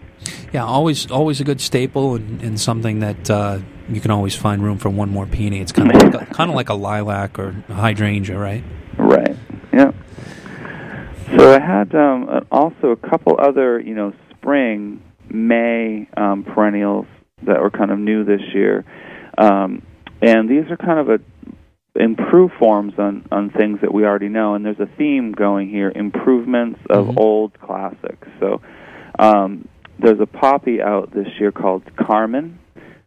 [0.54, 3.60] Yeah, always always a good staple and, and something that uh,
[3.96, 5.60] you can always find room for one more peony.
[5.60, 8.64] It's kind of like a, kind of like a lilac or a hydrangea, right?
[8.98, 9.36] right.
[9.74, 9.92] Yeah.
[11.38, 17.06] So I had um, also a couple other, you know, spring May um, perennials
[17.44, 18.84] that were kind of new this year,
[19.38, 19.82] um,
[20.22, 21.20] and these are kind of a
[21.96, 24.56] improved forms on on things that we already know.
[24.56, 27.18] And there's a theme going here: improvements of Mhm.
[27.18, 28.28] old classics.
[28.42, 28.62] So
[29.18, 29.68] um,
[30.00, 32.60] there's a poppy out this year called Carmen,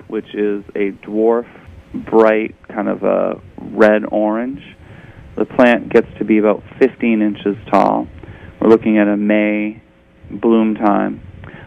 [0.08, 1.46] which is a dwarf,
[1.94, 4.62] bright kind of a red orange.
[5.36, 8.06] The plant gets to be about 15 inches tall.
[8.60, 9.82] We're looking at a May
[10.30, 11.20] bloom time.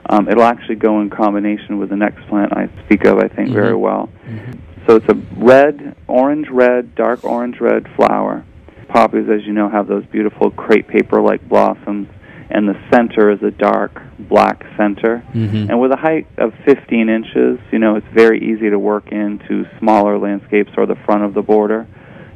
[0.09, 3.49] Um, it'll actually go in combination with the next plant I speak of, I think,
[3.49, 3.79] very Mhm.
[3.79, 4.09] well.
[4.87, 8.43] So it's a red, orange red, dark orange red flower.
[8.87, 12.07] Poppies, as you know, have those beautiful crepe paper like blossoms,
[12.49, 15.23] and the center is a dark black center.
[15.33, 15.69] Mm-hmm.
[15.69, 19.65] And with a height of 15 inches, you know, it's very easy to work into
[19.79, 21.87] smaller landscapes or the front of the border.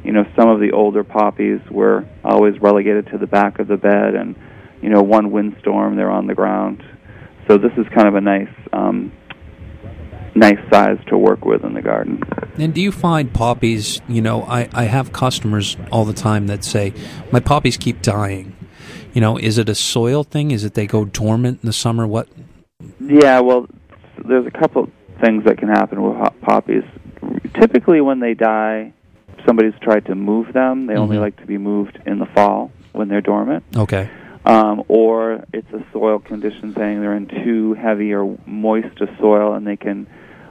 [0.04, 3.76] You know, some of the older poppies were always relegated to the back of the
[3.76, 4.34] bed, and,
[4.82, 6.82] you know, one windstorm, they're on the ground.
[7.48, 9.12] So this is kind of a nice, um,
[10.34, 12.20] nice size to work with in the garden.
[12.58, 14.00] And do you find poppies?
[14.08, 16.92] You know, I, I have customers all the time that say
[17.30, 18.56] my poppies keep dying.
[19.12, 20.50] You know, is it a soil thing?
[20.50, 22.06] Is it they go dormant in the summer?
[22.06, 22.28] What?
[23.00, 23.68] Yeah, well,
[24.24, 24.88] there's a couple
[25.22, 26.84] things that can happen with poppies.
[27.54, 28.92] Typically, when they die,
[29.46, 30.86] somebody's tried to move them.
[30.86, 31.20] They only Mhm.
[31.20, 33.64] like to be moved in the fall when they're dormant.
[33.76, 34.08] Okay.
[34.44, 37.00] Um, or it's a soil condition thing.
[37.00, 40.06] They're in too heavy or moist a soil and they can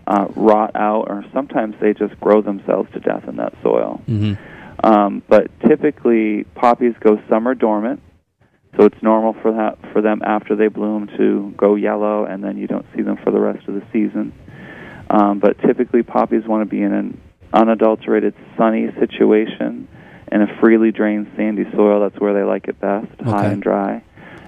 [0.07, 4.01] uh, rot out, or sometimes they just grow themselves to death in that soil.
[4.09, 4.33] Mm-hmm.
[4.83, 8.01] Um, but typically, poppies go summer dormant,
[8.77, 12.57] so it's normal for that for them after they bloom to go yellow, and then
[12.57, 14.33] you don't see them for the rest of the season.
[15.09, 17.21] Um, but typically, poppies want to be in an
[17.53, 19.87] unadulterated, sunny situation
[20.31, 21.99] in a freely drained, sandy soil.
[21.99, 24.03] That's where they like it best, high and dry.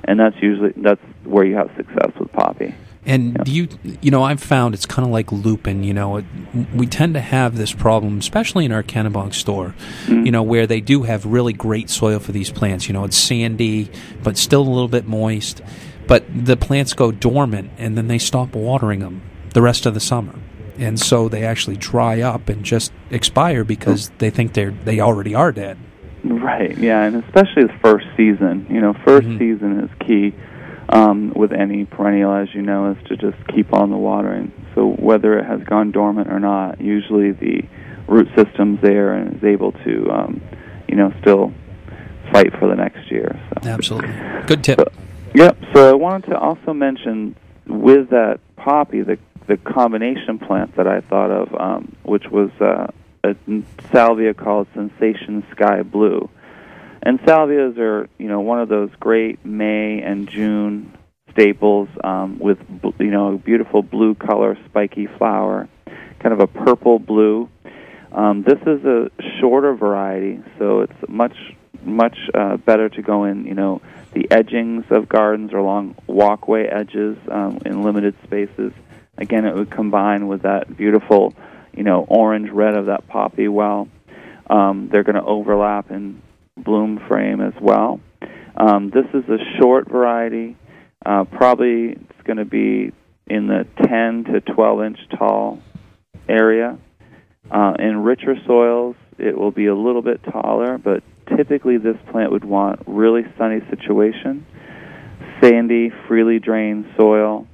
[0.06, 2.74] and that's usually that's where you have success with poppy.
[3.06, 3.68] And do you,
[4.02, 5.84] you know, I've found it's kind of like lupin.
[5.84, 6.26] You know, it,
[6.74, 9.76] we tend to have this problem, especially in our Kennebunk store.
[10.06, 10.26] Mm-hmm.
[10.26, 12.88] You know, where they do have really great soil for these plants.
[12.88, 13.90] You know, it's sandy,
[14.24, 15.62] but still a little bit moist.
[16.08, 19.22] But the plants go dormant, and then they stop watering them
[19.54, 20.36] the rest of the summer,
[20.78, 25.34] and so they actually dry up and just expire because they think they're they already
[25.36, 25.78] are dead.
[26.26, 26.78] Right.
[26.78, 28.66] Yeah, and especially the first season.
[28.70, 29.38] You know, 1st Mhm.
[29.40, 30.34] season is key
[30.94, 34.52] um, with any perennial, as you know, is to just keep on the watering.
[34.76, 37.64] So whether it has gone dormant or not, usually the
[38.08, 40.42] root system's there and is able to, um,
[40.88, 41.52] you know, still
[42.32, 43.40] fight for the next year.
[43.50, 43.70] So.
[43.70, 44.14] Absolutely,
[44.46, 44.78] good tip.
[44.78, 44.92] So,
[45.34, 45.58] yep.
[45.74, 51.02] So I wanted to also mention with that poppy, the the combination plant that I
[51.02, 52.88] thought of, um, which was uh,
[53.24, 53.36] a
[53.92, 56.30] salvia called Sensation Sky Blue.
[57.06, 60.98] And salvias are, you know, one of those great May and June
[61.32, 62.60] staples um, with,
[63.00, 65.68] you know, beautiful blue color, spiky flower,
[66.20, 67.50] kind of a purple blue.
[68.14, 69.10] Um, this is a
[69.42, 71.36] shorter variety, so it's much
[71.84, 73.82] much uh, better to go in, you know,
[74.14, 78.72] the edgings of gardens or along walkway edges um, in limited spaces.
[79.18, 81.34] Again, it would combine with that beautiful,
[81.76, 83.90] you know, orange red of that poppy well.
[84.50, 86.22] Um, they're going to overlap in
[86.58, 88.00] bloom frame as well.
[88.56, 90.58] Um, this is a short variety.
[91.06, 92.92] Uh, probably it's going to be
[93.28, 95.60] in the 10 to 12 inch tall
[96.30, 96.78] area.
[97.52, 101.04] Uh, in richer soils, it will be a little bit taller, but
[101.36, 104.46] typically this plant would want really sunny situation,
[105.42, 107.48] sandy, freely drained soil,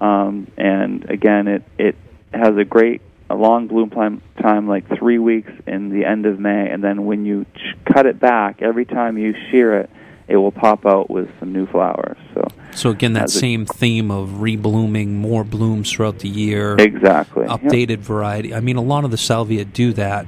[0.00, 1.96] um, and again, it it
[2.32, 6.38] has a great a long bloom time, time like three weeks in the end of
[6.40, 9.90] May, and then when you ch- cut it back, every time you shear it,
[10.28, 12.16] it will pop out with some new flowers.
[12.34, 16.76] So So again, that same theme of reblooming, more blooms throughout the year.
[16.78, 17.60] exactly, Yep.
[17.62, 18.54] updated variety.
[18.54, 20.26] I mean, a lot of the salvia do that.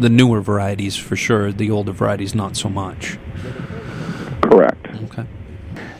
[0.00, 1.52] The newer varieties, for sure.
[1.52, 3.18] The older varieties, not so much.
[4.42, 4.86] correct.
[5.04, 5.24] Okay.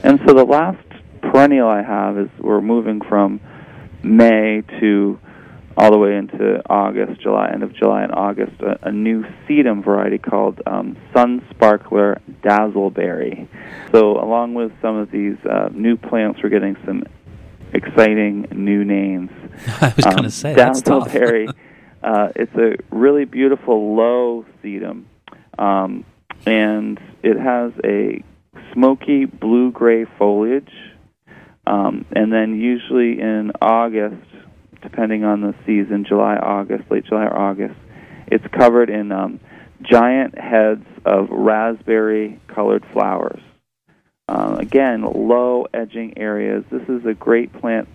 [0.03, 0.79] And so the last
[1.23, 3.41] perennial I have is we're moving from
[4.03, 5.19] May to
[5.77, 9.85] all the way into August, July, end of July and August, a, a new sedum
[9.85, 13.47] variety called um, Sun Sparkler Dazzleberry.
[13.93, 17.05] So along with some of these uh, new plants, we're getting some
[17.73, 19.31] exciting new names.
[19.81, 21.09] I was Um, going to say that's tough.
[21.09, 21.49] Dazzleberry.
[22.03, 25.05] uh, it's a really beautiful low sedum,
[25.59, 26.05] um,
[26.47, 28.23] and it has a
[28.73, 30.73] smoky blue gray foliage.
[31.67, 34.17] Um, and then usually in August,
[34.83, 37.75] depending on the season, July, August, late July or August,
[38.27, 39.41] it's covered in um,
[39.83, 43.41] giant heads of raspberry colored flowers.
[44.29, 46.65] Uh, again, low edging areas.
[46.71, 47.89] This is a great plant.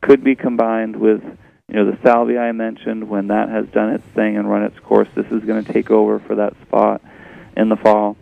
[0.00, 1.22] Could be combined with,
[1.68, 3.08] you know, the salvia I mentioned.
[3.08, 5.90] When that has done its thing and run its course, this is going to take
[5.90, 7.02] over for that spot
[7.56, 8.16] in the fall.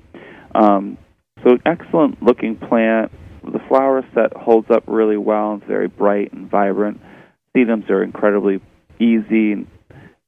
[0.54, 0.96] Um,
[1.44, 3.12] so, excellent looking plant.
[3.42, 5.54] The flower set holds up really well.
[5.56, 7.00] It's very bright and vibrant.
[7.56, 8.60] Sedums are incredibly
[8.98, 9.66] easy,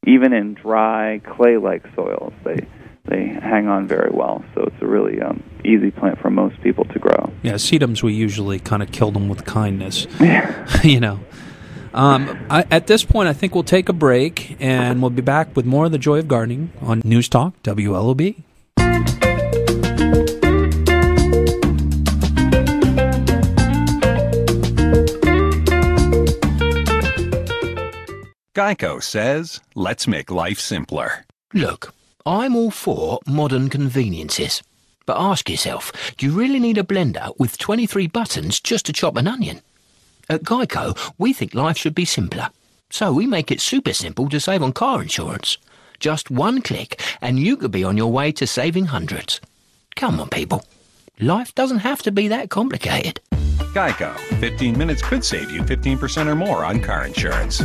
[0.06, 2.66] even in dry clay-like soils, they
[3.04, 4.44] they hang on very well.
[4.54, 7.32] So it's a really um, easy plant for most people to grow.
[7.42, 10.06] Yeah, sedums we usually kind of kill them with kindness.
[10.84, 11.20] you know.
[11.94, 15.54] Um, I, at this point, I think we'll take a break, and we'll be back
[15.54, 18.36] with more of the joy of gardening on News Talk WLOB.
[28.54, 31.24] Geico says, let's make life simpler.
[31.54, 31.94] Look,
[32.26, 34.62] I'm all for modern conveniences.
[35.06, 39.16] But ask yourself, do you really need a blender with 23 buttons just to chop
[39.16, 39.62] an onion?
[40.28, 42.50] At Geico, we think life should be simpler.
[42.90, 45.56] So we make it super simple to save on car insurance.
[45.98, 49.40] Just one click and you could be on your way to saving hundreds.
[49.96, 50.66] Come on, people.
[51.18, 53.18] Life doesn't have to be that complicated.
[53.72, 54.14] Geico.
[54.40, 57.62] 15 minutes could save you 15% or more on car insurance.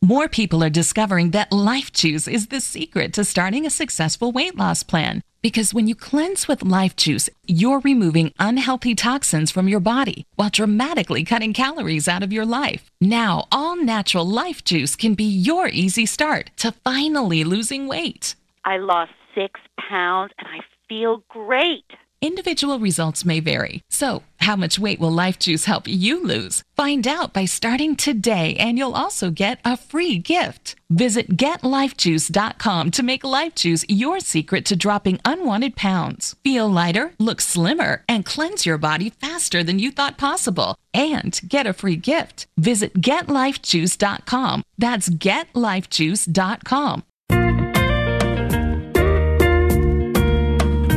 [0.00, 4.56] More people are discovering that Life Juice is the secret to starting a successful weight
[4.56, 5.22] loss plan.
[5.42, 10.50] Because when you cleanse with Life Juice, you're removing unhealthy toxins from your body while
[10.50, 12.88] dramatically cutting calories out of your life.
[13.00, 18.36] Now, all natural Life Juice can be your easy start to finally losing weight.
[18.64, 19.58] I lost six
[19.90, 21.90] pounds and I feel great.
[22.20, 23.80] Individual results may vary.
[23.90, 26.64] So, how much weight will Life Juice help you lose?
[26.76, 30.74] Find out by starting today, and you'll also get a free gift.
[30.90, 36.34] Visit getlifejuice.com to make Life Juice your secret to dropping unwanted pounds.
[36.42, 40.74] Feel lighter, look slimmer, and cleanse your body faster than you thought possible.
[40.92, 42.48] And get a free gift.
[42.56, 44.64] Visit getlifejuice.com.
[44.76, 47.04] That's getlifejuice.com.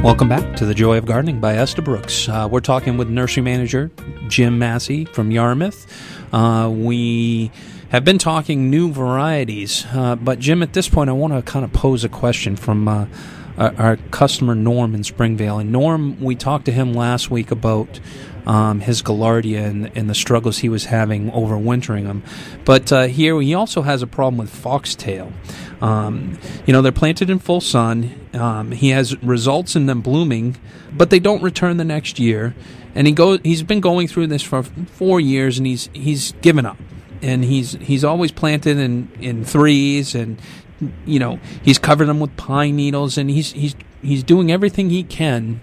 [0.03, 2.27] Welcome back to The Joy of Gardening by Estabrooks.
[2.27, 3.91] Uh, we're talking with nursery manager
[4.27, 5.85] Jim Massey from Yarmouth.
[6.33, 7.51] Uh, we
[7.89, 11.63] have been talking new varieties, uh, but Jim, at this point, I want to kind
[11.63, 13.05] of pose a question from uh,
[13.59, 15.59] our, our, customer Norm in Springvale.
[15.59, 17.99] And Norm, we talked to him last week about
[18.45, 22.23] um, his Gaillardia and, and, the struggles he was having overwintering them.
[22.65, 25.31] But uh, here he also has a problem with foxtail.
[25.81, 28.27] Um, you know, they're planted in full sun.
[28.33, 30.57] Um, he has results in them blooming,
[30.91, 32.55] but they don't return the next year.
[32.95, 36.65] And he go, he's been going through this for four years, and he's he's given
[36.65, 36.77] up.
[37.21, 40.39] And he's he's always planted in, in threes, and
[41.05, 45.03] you know he's covered them with pine needles, and he's he's he's doing everything he
[45.03, 45.61] can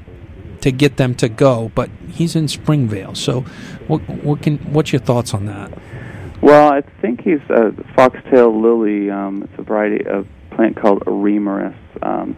[0.60, 1.70] to get them to go.
[1.74, 3.42] But he's in Springvale, so
[3.86, 5.72] what what can what's your thoughts on that?
[6.40, 9.10] Well, I think he's a foxtail lily.
[9.10, 11.76] Um, it's a variety of plant called Eremurus.
[12.02, 12.36] Um,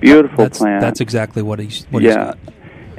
[0.00, 0.80] beautiful that's, plant.
[0.80, 2.08] That's exactly what he's what yeah.
[2.08, 2.38] he's got.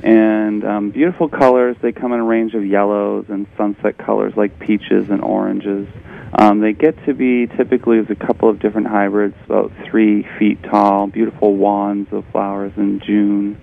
[0.03, 1.75] And um, beautiful colors.
[1.81, 5.87] They come in a range of yellows and sunset colors like peaches and oranges.
[6.33, 10.61] Um, they get to be typically there's a couple of different hybrids, about three feet
[10.63, 11.07] tall.
[11.07, 13.59] Beautiful wands of flowers in June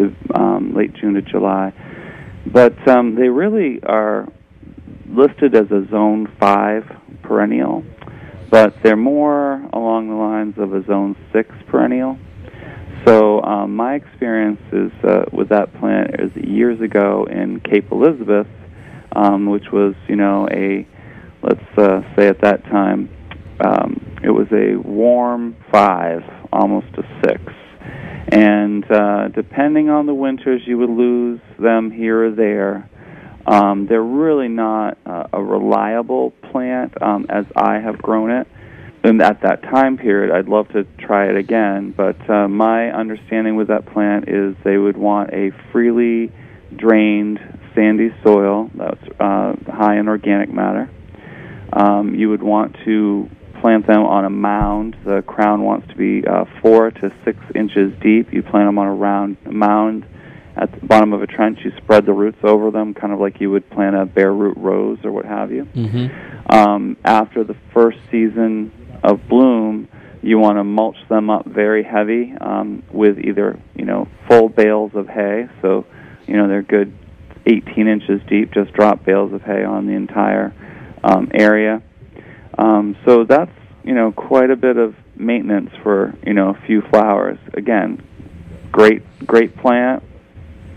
[0.00, 1.72] to um, late June to July.
[2.46, 4.26] But um, they really are
[5.06, 6.84] listed as a Zone 5
[7.22, 7.84] perennial,
[8.50, 12.18] but they're more along the lines of a Zone 6 perennial.
[13.06, 18.46] So um, my experience is uh, with that plant is years ago in Cape Elizabeth,
[19.12, 20.86] um, which was you know a
[21.42, 23.08] let's uh, say at that time
[23.64, 26.22] um, it was a warm five,
[26.52, 27.42] almost a six,
[28.28, 32.88] and uh, depending on the winters, you would lose them here or there.
[33.46, 38.46] Um, they're really not uh, a reliable plant um, as I have grown it.
[39.02, 41.94] And at that time period, I'd love to try it again.
[41.96, 46.30] But uh, my understanding with that plant is they would want a freely
[46.76, 47.40] drained
[47.74, 50.90] sandy soil that's uh, high in organic matter.
[51.72, 54.96] Um, you would want to plant them on a mound.
[55.04, 58.32] The crown wants to be uh, four to six inches deep.
[58.32, 60.06] You plant them on a round mound
[60.56, 63.40] at the bottom of a trench, you spread the roots over them, kind of like
[63.40, 65.64] you would plant a bare root rose or what have you.
[65.64, 66.52] Mm-hmm.
[66.52, 69.88] Um, after the first season of bloom,
[70.22, 74.90] you want to mulch them up very heavy um, with either you know full bales
[74.94, 75.48] of hay.
[75.62, 75.86] So
[76.26, 76.92] you know they're good
[77.46, 78.52] 18 inches deep.
[78.52, 80.52] Just drop bales of hay on the entire
[81.02, 81.82] um, area.
[82.60, 83.50] Um, so that's
[83.84, 87.38] you know quite a bit of maintenance for you know a few flowers.
[87.54, 88.02] Again,
[88.70, 90.02] great great plant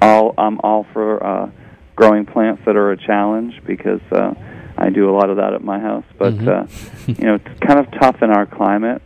[0.04, 1.50] all I'm all for uh,
[1.96, 4.34] growing plants that are a challenge because uh,
[4.78, 6.06] I do a lot of that at my house.
[6.20, 7.12] But mm-hmm.
[7.12, 9.02] uh, you know, it's kind of tough in our climate.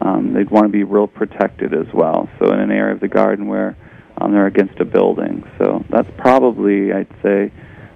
[0.00, 2.28] Um, they'd want to be real protected as well.
[2.38, 3.76] So in an area of the garden where
[4.18, 7.52] um, they're against a building, so that's probably I'd say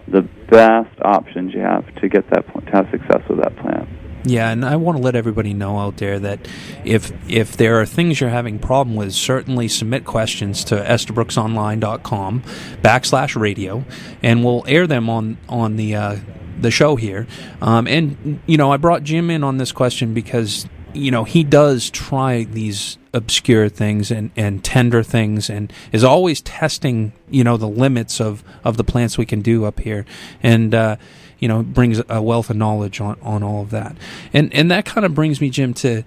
[0.09, 3.89] the best options you have to get that to have success with that plant.
[4.27, 6.41] Yeah, and I want to let everybody know out there that
[6.85, 12.43] if if there are things you're having problem with, certainly submit questions to estabrooksonline.com
[12.83, 13.85] backslash radio,
[14.25, 16.17] and we'll air them on on the uh,
[16.61, 17.29] the show here.
[17.63, 21.45] Um, and you know, I brought Jim in on this question because you know he
[21.45, 27.57] does try these obscure things and, and tender things and is always testing you know
[27.57, 30.05] the limits of, of the plants we can do up here
[30.43, 30.97] and uh,
[31.39, 33.97] you know brings a wealth of knowledge on, on all of that.
[34.33, 36.05] And and that kind of brings me Jim to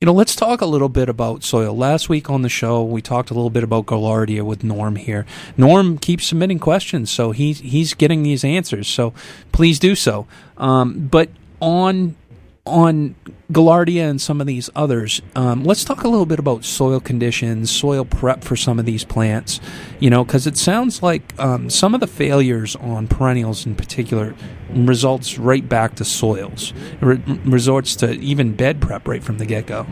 [0.00, 1.76] you know let's talk a little bit about soil.
[1.76, 5.26] Last week on the show we talked a little bit about Gaillardia with Norm here.
[5.56, 9.12] Norm keeps submitting questions so he's he's getting these answers so
[9.52, 10.26] please do so.
[10.56, 11.28] Um, but
[11.60, 12.16] on
[12.64, 13.16] on
[13.50, 17.70] Gaillardia and some of these others, um, let's talk a little bit about soil conditions,
[17.70, 19.60] soil prep for some of these plants.
[19.98, 24.34] You know, because it sounds like um, some of the failures on perennials in particular
[24.70, 29.66] results right back to soils, re- resorts to even bed prep right from the get
[29.66, 29.86] go.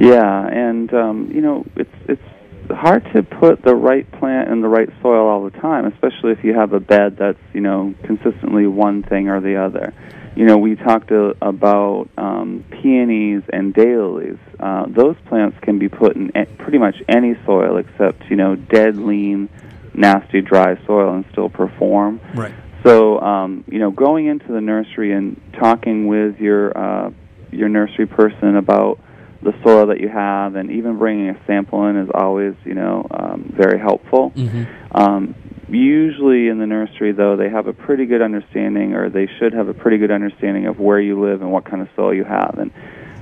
[0.00, 2.22] Yeah, and um, you know, it's it's
[2.70, 6.42] hard to put the right plant in the right soil all the time, especially if
[6.42, 9.92] you have a bed that's you know consistently one thing or the other
[10.40, 14.38] you know, we talked uh, about um, peonies and daylilies.
[14.58, 18.56] Uh, those plants can be put in a- pretty much any soil except, you know,
[18.56, 19.50] dead, lean,
[19.92, 22.22] nasty, dry soil and still perform.
[22.34, 22.54] Right.
[22.82, 27.10] So, um, you know, going into the nursery and talking with your uh,
[27.50, 28.98] your nursery person about
[29.42, 33.06] the soil that you have, and even bringing a sample in is always, you know,
[33.10, 34.30] um, very helpful.
[34.30, 34.64] Mm-hmm.
[34.96, 35.34] Um,
[35.70, 39.68] usually in the nursery, though, they have a pretty good understanding, or they should have
[39.68, 42.58] a pretty good understanding of where you live and what kind of soil you have.
[42.58, 42.70] And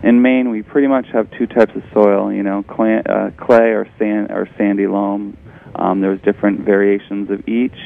[0.03, 2.33] in Maine, we pretty much have two types of soil.
[2.33, 5.37] You know, clay, uh, clay or sand or sandy loam.
[5.75, 7.77] Um, there's different variations of each.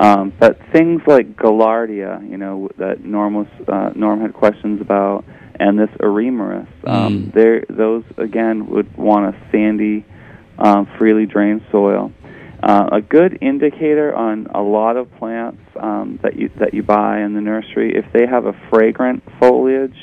[0.00, 5.24] Um, but things like Gaillardia, you know, that Norm was, uh, Norm had questions about,
[5.60, 10.04] and this Eremurus, um, they're- those again would want a sandy,
[10.58, 12.10] um, freely drained soil.
[12.64, 17.20] Uh, a good indicator on a lot of plants um, that you that you buy
[17.20, 19.98] in the nursery, if they have a fragrant foliage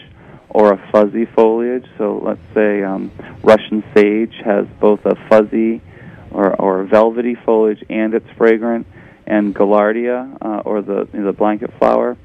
[0.47, 1.87] or a fuzzy foliage.
[1.97, 5.81] So let's say um, Russian sage has both a fuzzy
[6.29, 8.85] or, or velvety foliage and it's fragrant,
[9.25, 12.15] and Gaillardia uh, or the the blanket flower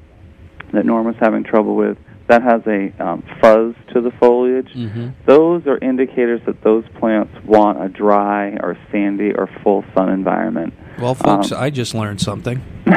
[0.71, 1.97] that Norm was having trouble with
[2.27, 4.69] that has a um, fuzz to the foliage.
[4.75, 5.09] Mm-hmm.
[5.25, 10.73] Those are indicators that those plants want a dry or sandy or full sun environment.
[10.99, 12.61] Well, folks, Um, I just learned something.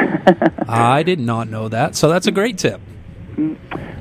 [0.69, 2.81] I did not know that, so that's a great tip.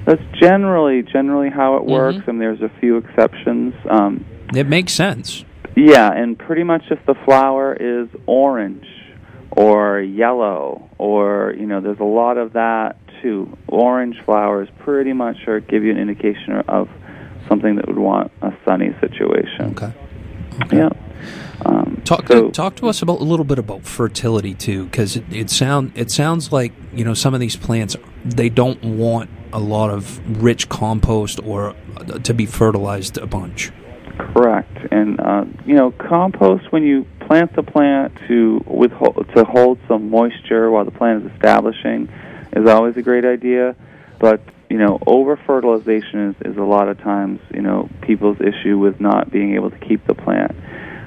[0.05, 2.29] That's generally generally how it works, Mm-hmm.
[2.29, 3.73] and there's a few exceptions.
[3.89, 4.25] Um,
[4.55, 5.45] It makes sense.
[5.75, 8.85] yeah, and pretty much if the flower is orange
[9.51, 13.57] or yellow, or you know, there's a lot of that too.
[13.67, 16.89] Orange flowers pretty much are give you an indication of
[17.47, 19.75] something that would want a sunny situation.
[19.77, 19.93] Okay.
[20.71, 20.89] Yeah.
[21.65, 25.25] Um, Talk so- talk to us about a little bit about fertility too, because it,
[25.31, 29.59] it sound it sounds like you know some of these plants they don't want a
[29.59, 33.71] lot of rich compost or uh, to be fertilized a bunch.
[34.17, 39.79] Correct, and uh, you know, compost when you plant the plant to withhold to hold
[39.87, 42.07] some moisture while the plant is establishing
[42.53, 43.75] is always a great idea.
[44.19, 48.77] But you know, over fertilization is, is a lot of times you know people's issue
[48.77, 50.51] with not being able to keep the plant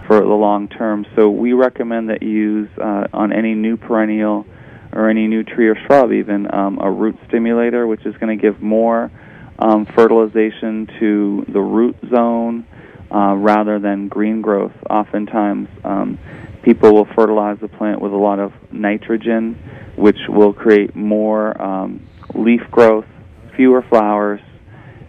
[0.06, 1.06] for the long term.
[1.16, 4.46] So we recommend that you use uh, on any new perennial
[4.92, 8.40] or any new tree or shrub even um, a root stimulator, which is going to
[8.40, 9.10] give more
[9.58, 12.66] um, fertilization to the root zone
[13.10, 14.72] uh, rather than green growth.
[14.90, 16.18] Oftentimes, um,
[16.62, 19.54] people will fertilize the plant with a lot of nitrogen,
[19.96, 23.06] which will create more um, leaf growth,
[23.56, 24.40] fewer flowers,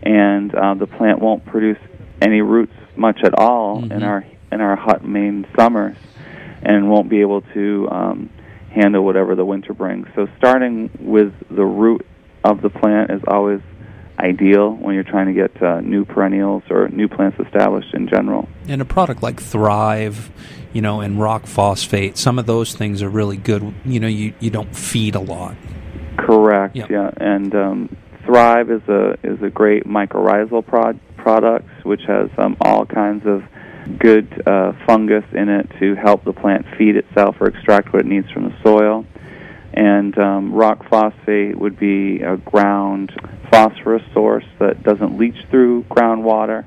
[0.02, 1.78] and uh, the plant won't produce
[2.22, 5.98] any roots much at all in our in our hot Maine summers,
[6.62, 8.30] and won't be able to um,
[8.70, 10.08] handle whatever the winter brings.
[10.16, 12.06] So, starting with the root
[12.44, 13.62] of the plant is always
[14.20, 18.48] ideal when you're trying to get uh, new perennials or new plants established in general.
[18.68, 20.32] And a product like Thrive,
[20.72, 23.74] you know, and rock phosphate, some of those things are really good.
[23.86, 25.56] You know, you, you don't feed a lot.
[26.18, 26.76] Correct.
[26.76, 26.88] Yeah.
[26.90, 32.56] Yeah, and um, Thrive is a is a great mycorrhizal prod, product which has um,
[32.62, 33.44] all kinds of
[34.00, 38.06] good uh, fungus in it to help the plant feed itself or extract what it
[38.06, 39.06] needs from the soil.
[39.74, 43.12] And um, rock phosphate would be a ground
[43.54, 46.66] phosphorus source that doesn't leach through groundwater.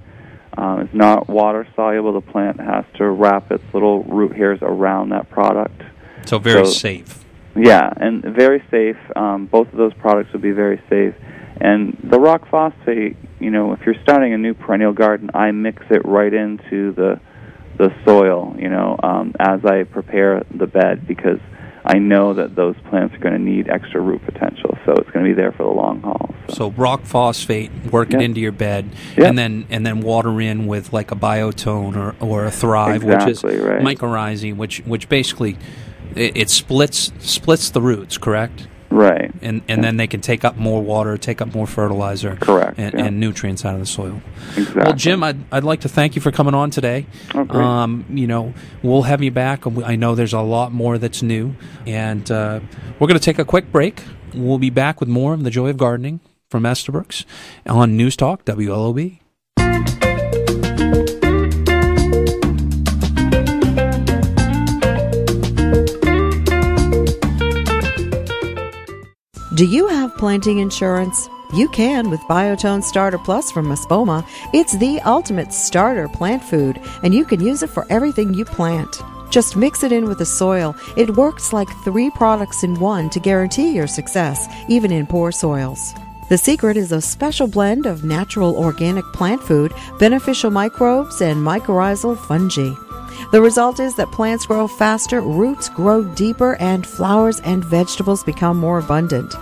[0.56, 2.12] Um, it's not water soluble.
[2.12, 5.82] The plant has to wrap its little root hairs around that product.
[6.26, 7.24] So very So- safe.
[7.56, 8.98] Yeah, and very safe.
[9.16, 11.14] Um, both of those products would be very safe.
[11.60, 15.82] And the rock phosphate, you know, if you're starting a new perennial garden, I mix
[15.90, 17.18] it right into the
[17.78, 21.38] the soil, you know, um, as I prepare the bed because
[21.88, 24.76] I know that those plants are going to need extra root potential.
[24.84, 26.34] So it's going to be there for the long haul.
[26.48, 29.26] So rock phosphate, work it into your bed, Yeah.
[29.28, 33.32] and then and then water in with like a biotone or, or a Thrive, Exactly,
[33.32, 33.80] which is right.
[33.82, 35.56] mycorrhizing, which which basically
[36.14, 38.66] it, it splits splits the roots, correct?
[38.90, 39.32] Right.
[39.42, 42.94] And and then they can take up more water, take up more fertilizer, Correct, and,
[42.94, 43.04] yeah.
[43.04, 44.22] and nutrients out of the soil.
[44.56, 44.82] Exactly.
[44.82, 47.06] Well, Jim, I'd, I'd like to thank you for coming on today.
[47.34, 47.64] Oh, great.
[47.64, 49.66] Um, you know, we'll have you back.
[49.66, 51.54] I know there's a lot more that's new,
[51.86, 52.60] and uh,
[52.98, 54.02] we're going to take a quick break.
[54.34, 57.24] We'll be back with more of the joy of gardening from Estabrooks
[57.66, 59.18] on News Talk WLOB.
[69.56, 71.30] Do you have planting insurance?
[71.54, 74.22] You can with Biotone Starter Plus from Espoma.
[74.52, 79.00] It's the ultimate starter plant food, and you can use it for everything you plant.
[79.30, 80.76] Just mix it in with the soil.
[80.98, 85.94] It works like three products in one to guarantee your success, even in poor soils.
[86.28, 92.18] The secret is a special blend of natural organic plant food, beneficial microbes, and mycorrhizal
[92.18, 92.74] fungi.
[93.32, 98.58] The result is that plants grow faster, roots grow deeper, and flowers and vegetables become
[98.58, 99.34] more abundant.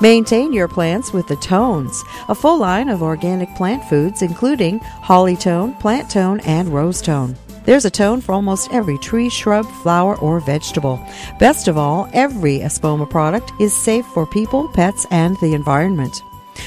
[0.00, 5.36] Maintain your plants with the Tones, a full line of organic plant foods including holly
[5.36, 7.36] tone, plant tone, and rose tone.
[7.64, 10.98] There's a tone for almost every tree, shrub, flower, or vegetable.
[11.38, 16.22] Best of all, every Espoma product is safe for people, pets, and the environment.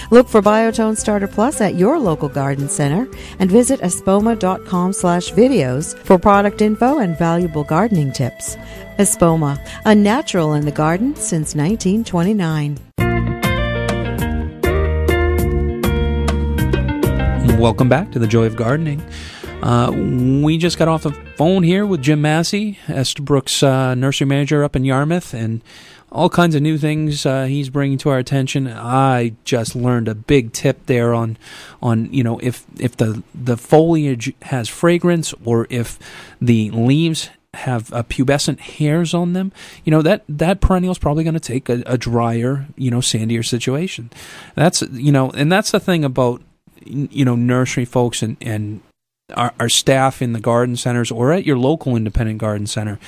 [0.09, 5.97] Look for Biotone Starter Plus at your local garden center and visit espoma.com slash videos
[5.99, 8.55] for product info and valuable gardening tips.
[8.97, 12.77] Espoma, a natural in the garden since 1929.
[17.59, 19.01] Welcome back to the Joy of Gardening.
[19.61, 19.91] Uh,
[20.43, 24.75] we just got off the phone here with Jim Massey, Estabrook's uh, nursery manager up
[24.75, 25.63] in Yarmouth, and
[26.11, 28.67] all kinds of new things uh, he's bringing to our attention.
[28.67, 31.37] I just learned a big tip there on,
[31.81, 35.97] on you know if if the the foliage has fragrance or if
[36.41, 39.51] the leaves have uh, pubescent hairs on them,
[39.85, 42.99] you know that that perennial is probably going to take a, a drier, you know,
[42.99, 44.09] sandier situation.
[44.55, 46.41] That's you know, and that's the thing about
[46.83, 48.81] you know nursery folks and and
[49.35, 52.99] our, our staff in the garden centers or at your local independent garden center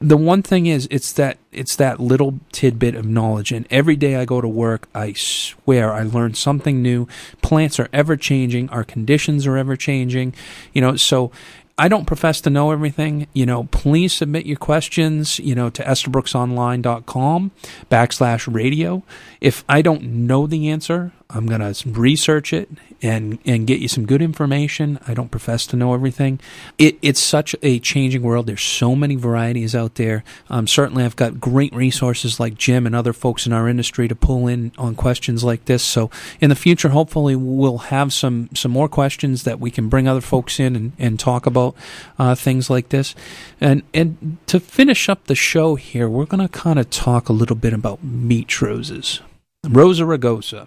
[0.00, 4.16] the one thing is it's that it's that little tidbit of knowledge and every day
[4.16, 7.06] i go to work i swear i learn something new
[7.40, 10.34] plants are ever changing our conditions are ever changing
[10.72, 11.30] you know so
[11.78, 13.26] I don't profess to know everything.
[13.32, 17.50] You know, please submit your questions, you know, to estabrooksonline.com
[17.90, 19.02] backslash radio.
[19.40, 22.68] If I don't know the answer, I'm going to research it
[23.02, 24.98] and, and get you some good information.
[25.06, 26.40] I don't profess to know everything.
[26.76, 28.46] It, it's such a changing world.
[28.46, 30.24] There's so many varieties out there.
[30.48, 34.14] Um, certainly, I've got great resources like Jim and other folks in our industry to
[34.14, 35.82] pull in on questions like this.
[35.82, 36.10] So,
[36.40, 40.20] in the future, hopefully, we'll have some, some more questions that we can bring other
[40.20, 41.74] folks in and, and talk about
[42.18, 43.14] uh, things like this.
[43.60, 47.32] And, and to finish up the show here, we're going to kind of talk a
[47.32, 49.20] little bit about beach roses.
[49.68, 50.66] Rosa rugosa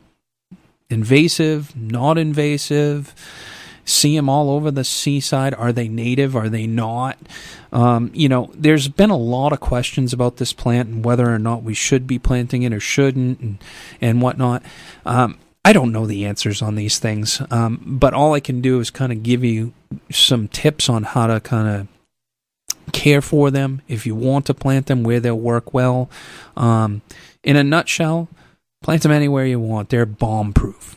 [0.94, 3.14] invasive, not invasive.
[3.86, 5.54] See them all over the seaside.
[5.56, 6.38] Are they native?
[6.38, 7.18] Are they not?
[7.74, 11.40] Um, you know, there's been a lot of questions about this plant and whether or
[11.40, 13.58] not we should be planting it or shouldn't and,
[14.00, 14.64] and whatnot.
[15.06, 18.80] Um, I don't know the answers on these things, um, but all I can do
[18.80, 19.74] is kind of give you
[20.12, 21.88] some tips on how to kind of
[22.92, 26.10] care for them if you want to plant them where they'll work well.
[26.56, 27.02] Um,
[27.44, 28.30] in a nutshell,
[28.84, 29.90] Plant them anywhere you want.
[29.90, 30.96] They're bomb proof.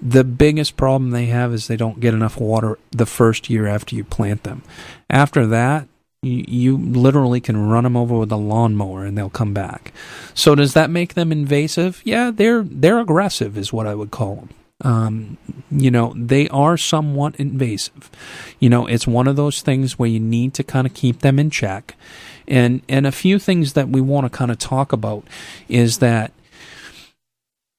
[0.00, 3.96] The biggest problem they have is they don't get enough water the first year after
[3.96, 4.62] you plant them.
[5.10, 5.88] After that,
[6.22, 9.92] you, you literally can run them over with a lawnmower and they'll come back.
[10.34, 12.00] So does that make them invasive?
[12.04, 14.48] Yeah, they're they're aggressive is what I would call them.
[14.80, 15.38] Um,
[15.72, 18.10] you know, they are somewhat invasive.
[18.60, 21.38] You know, it's one of those things where you need to kind of keep them
[21.38, 21.96] in check.
[22.46, 25.24] And and a few things that we want to kind of talk about
[25.68, 26.32] is that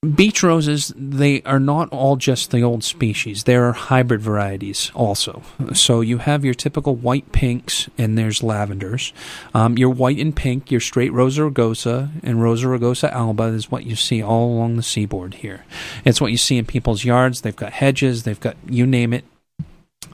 [0.02, 3.44] Beach roses, they are not all just the old species.
[3.44, 5.44] There are hybrid varieties also.
[5.74, 9.12] So you have your typical white pinks, and there's lavenders.
[9.54, 13.86] Um, your white and pink, your straight Rosa rugosa and Rosa rugosa alba is what
[13.86, 15.66] you see all along the seaboard here.
[16.06, 17.42] It's what you see in people's yards.
[17.42, 19.26] They've got hedges, they've got you name it.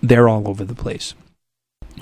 [0.02, 1.14] They're all over the place.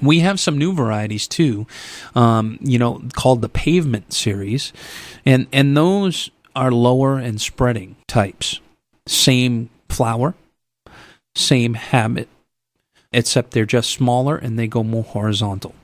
[0.02, 1.68] We have some new varieties too,
[2.16, 4.72] um, you know, called the Pavement series,
[5.26, 8.60] and and those are lower and spreading types.
[9.08, 10.36] Same flower,
[11.36, 12.30] same habit,
[13.12, 15.76] except they're just smaller and they go more horizontal.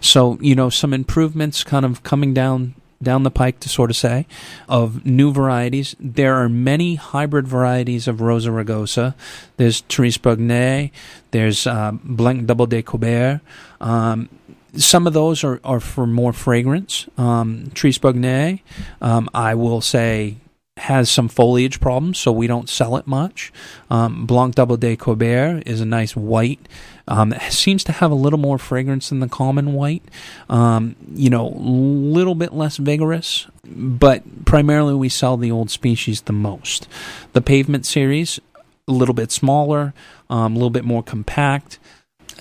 [0.00, 3.96] So, you know, some improvements kind of coming down down the pike to sort of
[3.96, 4.26] say
[4.68, 5.94] of new varieties.
[6.00, 9.14] There are many hybrid varieties of Rosa rugosa.
[9.56, 10.90] There's Therese Bugnet,
[11.30, 13.40] there's uh, Blanc Double de Coubert.
[13.80, 14.28] Um,
[14.76, 17.06] some of those are, are for more fragrance.
[17.16, 18.60] Um, Therese Bugnet,
[19.00, 20.36] um, I will say,
[20.76, 23.52] has some foliage problems, so we don't sell it much.
[23.90, 26.60] Um, Blanc Double de Coubert is a nice white.
[27.06, 30.04] Um, seems to have a little more fragrance than the common white.
[30.48, 36.22] Um, you know, a little bit less vigorous, but primarily we sell the old species
[36.22, 36.86] the most.
[37.32, 38.38] The Pavement series,
[38.86, 39.94] a little bit smaller,
[40.30, 41.78] um, a little bit more compact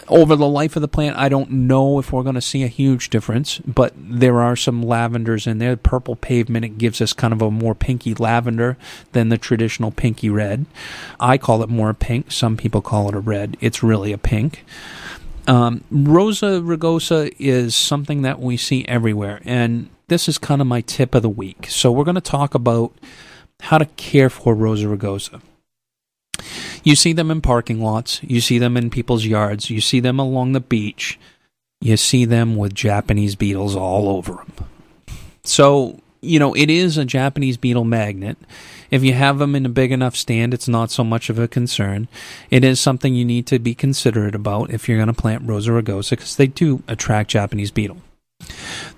[0.07, 2.67] over the life of the plant, I don't know if we're going to see a
[2.67, 5.75] huge difference, but there are some lavenders in there.
[5.75, 8.77] Purple pavement, it gives us kind of a more pinky lavender
[9.11, 10.65] than the traditional pinky red.
[11.19, 12.31] I call it more pink.
[12.31, 13.57] Some people call it a red.
[13.59, 14.65] It's really a pink.
[15.47, 20.81] Um, Rosa rugosa is something that we see everywhere, and this is kind of my
[20.81, 21.67] tip of the week.
[21.69, 22.93] So we're going to talk about
[23.61, 25.41] how to care for Rosa rugosa.
[26.87, 30.19] You see them in parking lots, you see them in people's yards, you see them
[30.19, 31.19] along the beach,
[31.81, 34.53] you see them with Japanese beetles all over them.
[35.43, 38.37] So, you know, it is a Japanese beetle magnet.
[38.89, 41.49] If you have them in a big enough stand, it's not so much of a
[41.49, 42.07] concern.
[42.49, 45.71] It is something you need to be considerate about if you're going to plant Rosa
[45.71, 47.97] rugosa because they do attract Japanese beetle.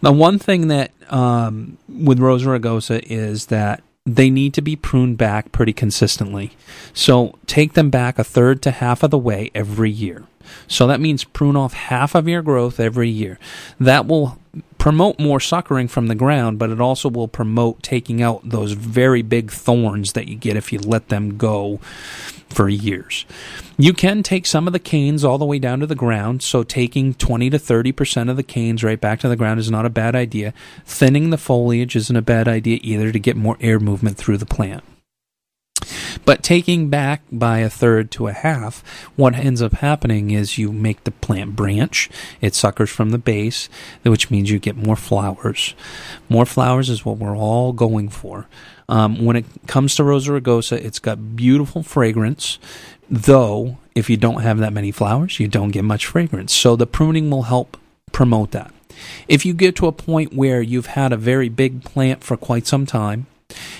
[0.01, 5.17] The one thing that um, with Rosa rugosa is that they need to be pruned
[5.17, 6.51] back pretty consistently.
[6.93, 10.23] So take them back a third to half of the way every year.
[10.67, 13.37] So that means prune off half of your growth every year.
[13.79, 14.39] That will
[14.77, 19.21] promote more suckering from the ground, but it also will promote taking out those very
[19.21, 21.79] big thorns that you get if you let them go
[22.49, 23.25] for years.
[23.81, 26.63] You can take some of the canes all the way down to the ground, so
[26.63, 29.89] taking 20 to 30% of the canes right back to the ground is not a
[29.89, 30.53] bad idea.
[30.85, 34.45] Thinning the foliage isn't a bad idea either to get more air movement through the
[34.45, 34.83] plant.
[36.25, 38.83] But taking back by a third to a half,
[39.15, 42.09] what ends up happening is you make the plant branch.
[42.41, 43.69] It suckers from the base,
[44.03, 45.73] which means you get more flowers.
[46.27, 48.45] More flowers is what we're all going for.
[48.89, 52.57] Um, when it comes to Rosa rugosa, it's got beautiful fragrance,
[53.09, 56.53] though if you don't have that many flowers, you don't get much fragrance.
[56.53, 57.77] So the pruning will help
[58.11, 58.73] promote that.
[59.27, 62.67] If you get to a point where you've had a very big plant for quite
[62.67, 63.27] some time,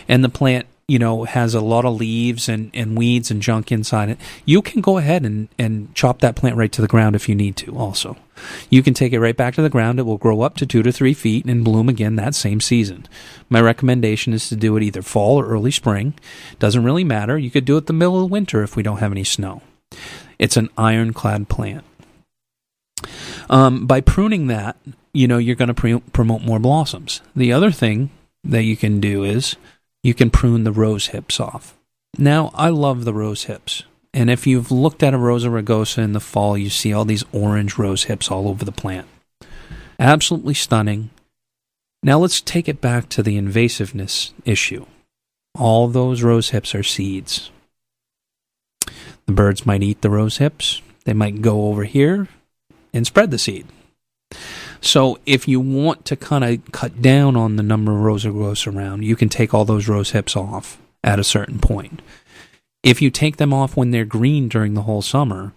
[0.08, 3.72] and the plant you know has a lot of leaves and, and weeds and junk
[3.72, 7.16] inside it you can go ahead and, and chop that plant right to the ground
[7.16, 8.18] if you need to also.
[8.70, 10.00] You can take it right back to the ground.
[10.00, 13.06] It will grow up to two to three feet and bloom again that same season.
[13.50, 16.14] My recommendation is to do it either fall or early spring.
[16.58, 17.38] Doesn't really matter.
[17.38, 19.62] You could do it the middle of winter if we don't have any snow.
[20.38, 21.84] It's an ironclad plant.
[23.50, 24.78] Um, by pruning that
[25.14, 27.22] you know you're going to pre- promote more blossoms.
[27.36, 28.12] The other thing
[28.44, 29.56] that you can do is
[30.04, 31.76] you can prune the rose hips off.
[32.18, 33.84] Now, I love the rose hips.
[34.14, 37.26] And if you've looked at a Rosa rugosa in the fall, you see all these
[37.32, 39.08] orange rose hips all over the plant.
[40.00, 41.12] Absolutely stunning.
[42.02, 44.86] Now let's take it back to the invasiveness issue.
[45.58, 47.52] All those rose hips are seeds.
[49.26, 50.82] The birds might eat the rose hips.
[51.04, 52.30] They might go over here
[52.93, 53.68] and spread the seed.
[54.82, 58.36] So if you want to kind of cut down on the number of rows of
[58.36, 62.02] around, you can take all those rose hips off at a certain point.
[62.82, 65.54] If you take them off when they're green during the whole summer,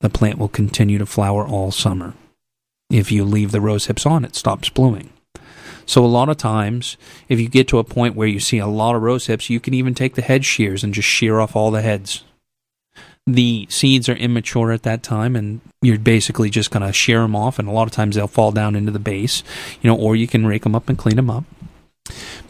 [0.00, 2.14] the plant will continue to flower all summer.
[2.90, 5.10] If you leave the rose hips on, it stops blooming.
[5.86, 6.96] So a lot of times,
[7.28, 9.60] if you get to a point where you see a lot of rose hips, you
[9.60, 12.24] can even take the head shears and just shear off all the heads
[13.26, 17.34] the seeds are immature at that time and you're basically just going to shear them
[17.34, 19.42] off and a lot of times they'll fall down into the base
[19.80, 21.44] you know or you can rake them up and clean them up.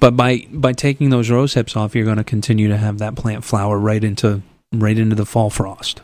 [0.01, 3.14] But by by taking those rose hips off you're going to continue to have that
[3.14, 6.01] plant flower right into right into the fall frost.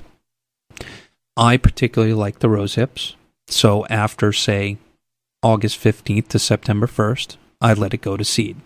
[1.36, 3.16] I particularly like the rose hips
[3.48, 4.78] so after say
[5.42, 8.56] august 15th to september 1st i let it go to seed.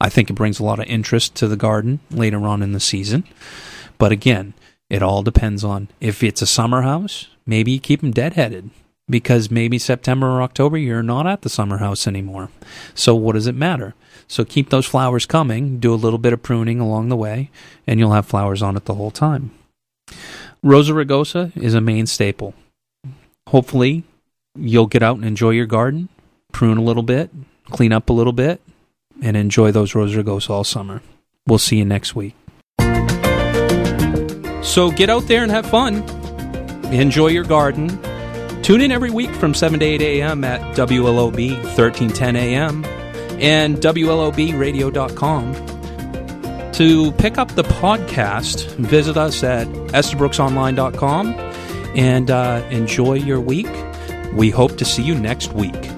[0.00, 2.80] I think it brings a lot of interest to the garden later on in the
[2.80, 3.24] season.
[3.98, 4.54] But again
[4.88, 8.70] it all depends on if it's a summer house, maybe keep them deadheaded
[9.08, 12.50] because maybe September or October you're not at the summer house anymore.
[12.94, 13.94] So what does it matter?
[14.28, 17.50] So keep those flowers coming, do a little bit of pruning along the way,
[17.86, 19.50] and you'll have flowers on it the whole time.
[20.62, 22.54] Rosa rugosa is a main staple.
[23.48, 24.02] Hopefully,
[24.56, 26.08] you'll get out and enjoy your garden,
[26.52, 27.30] prune a little bit,
[27.70, 28.60] clean up a little bit,
[29.22, 31.02] and enjoy those Rosa rugosa all summer.
[31.46, 32.34] We'll see you next week.
[34.66, 36.02] So get out there and have fun.
[36.92, 37.88] Enjoy your garden.
[38.62, 40.44] Tune in every week from 7 to 8 a.m.
[40.44, 42.84] at WLOB 1310 a.m.
[43.40, 46.72] and WLOBradio.com.
[46.72, 51.34] To pick up the podcast, visit us at estabrooksonline.com
[51.96, 53.70] and uh, enjoy your week.
[54.34, 55.95] We hope to see you next week.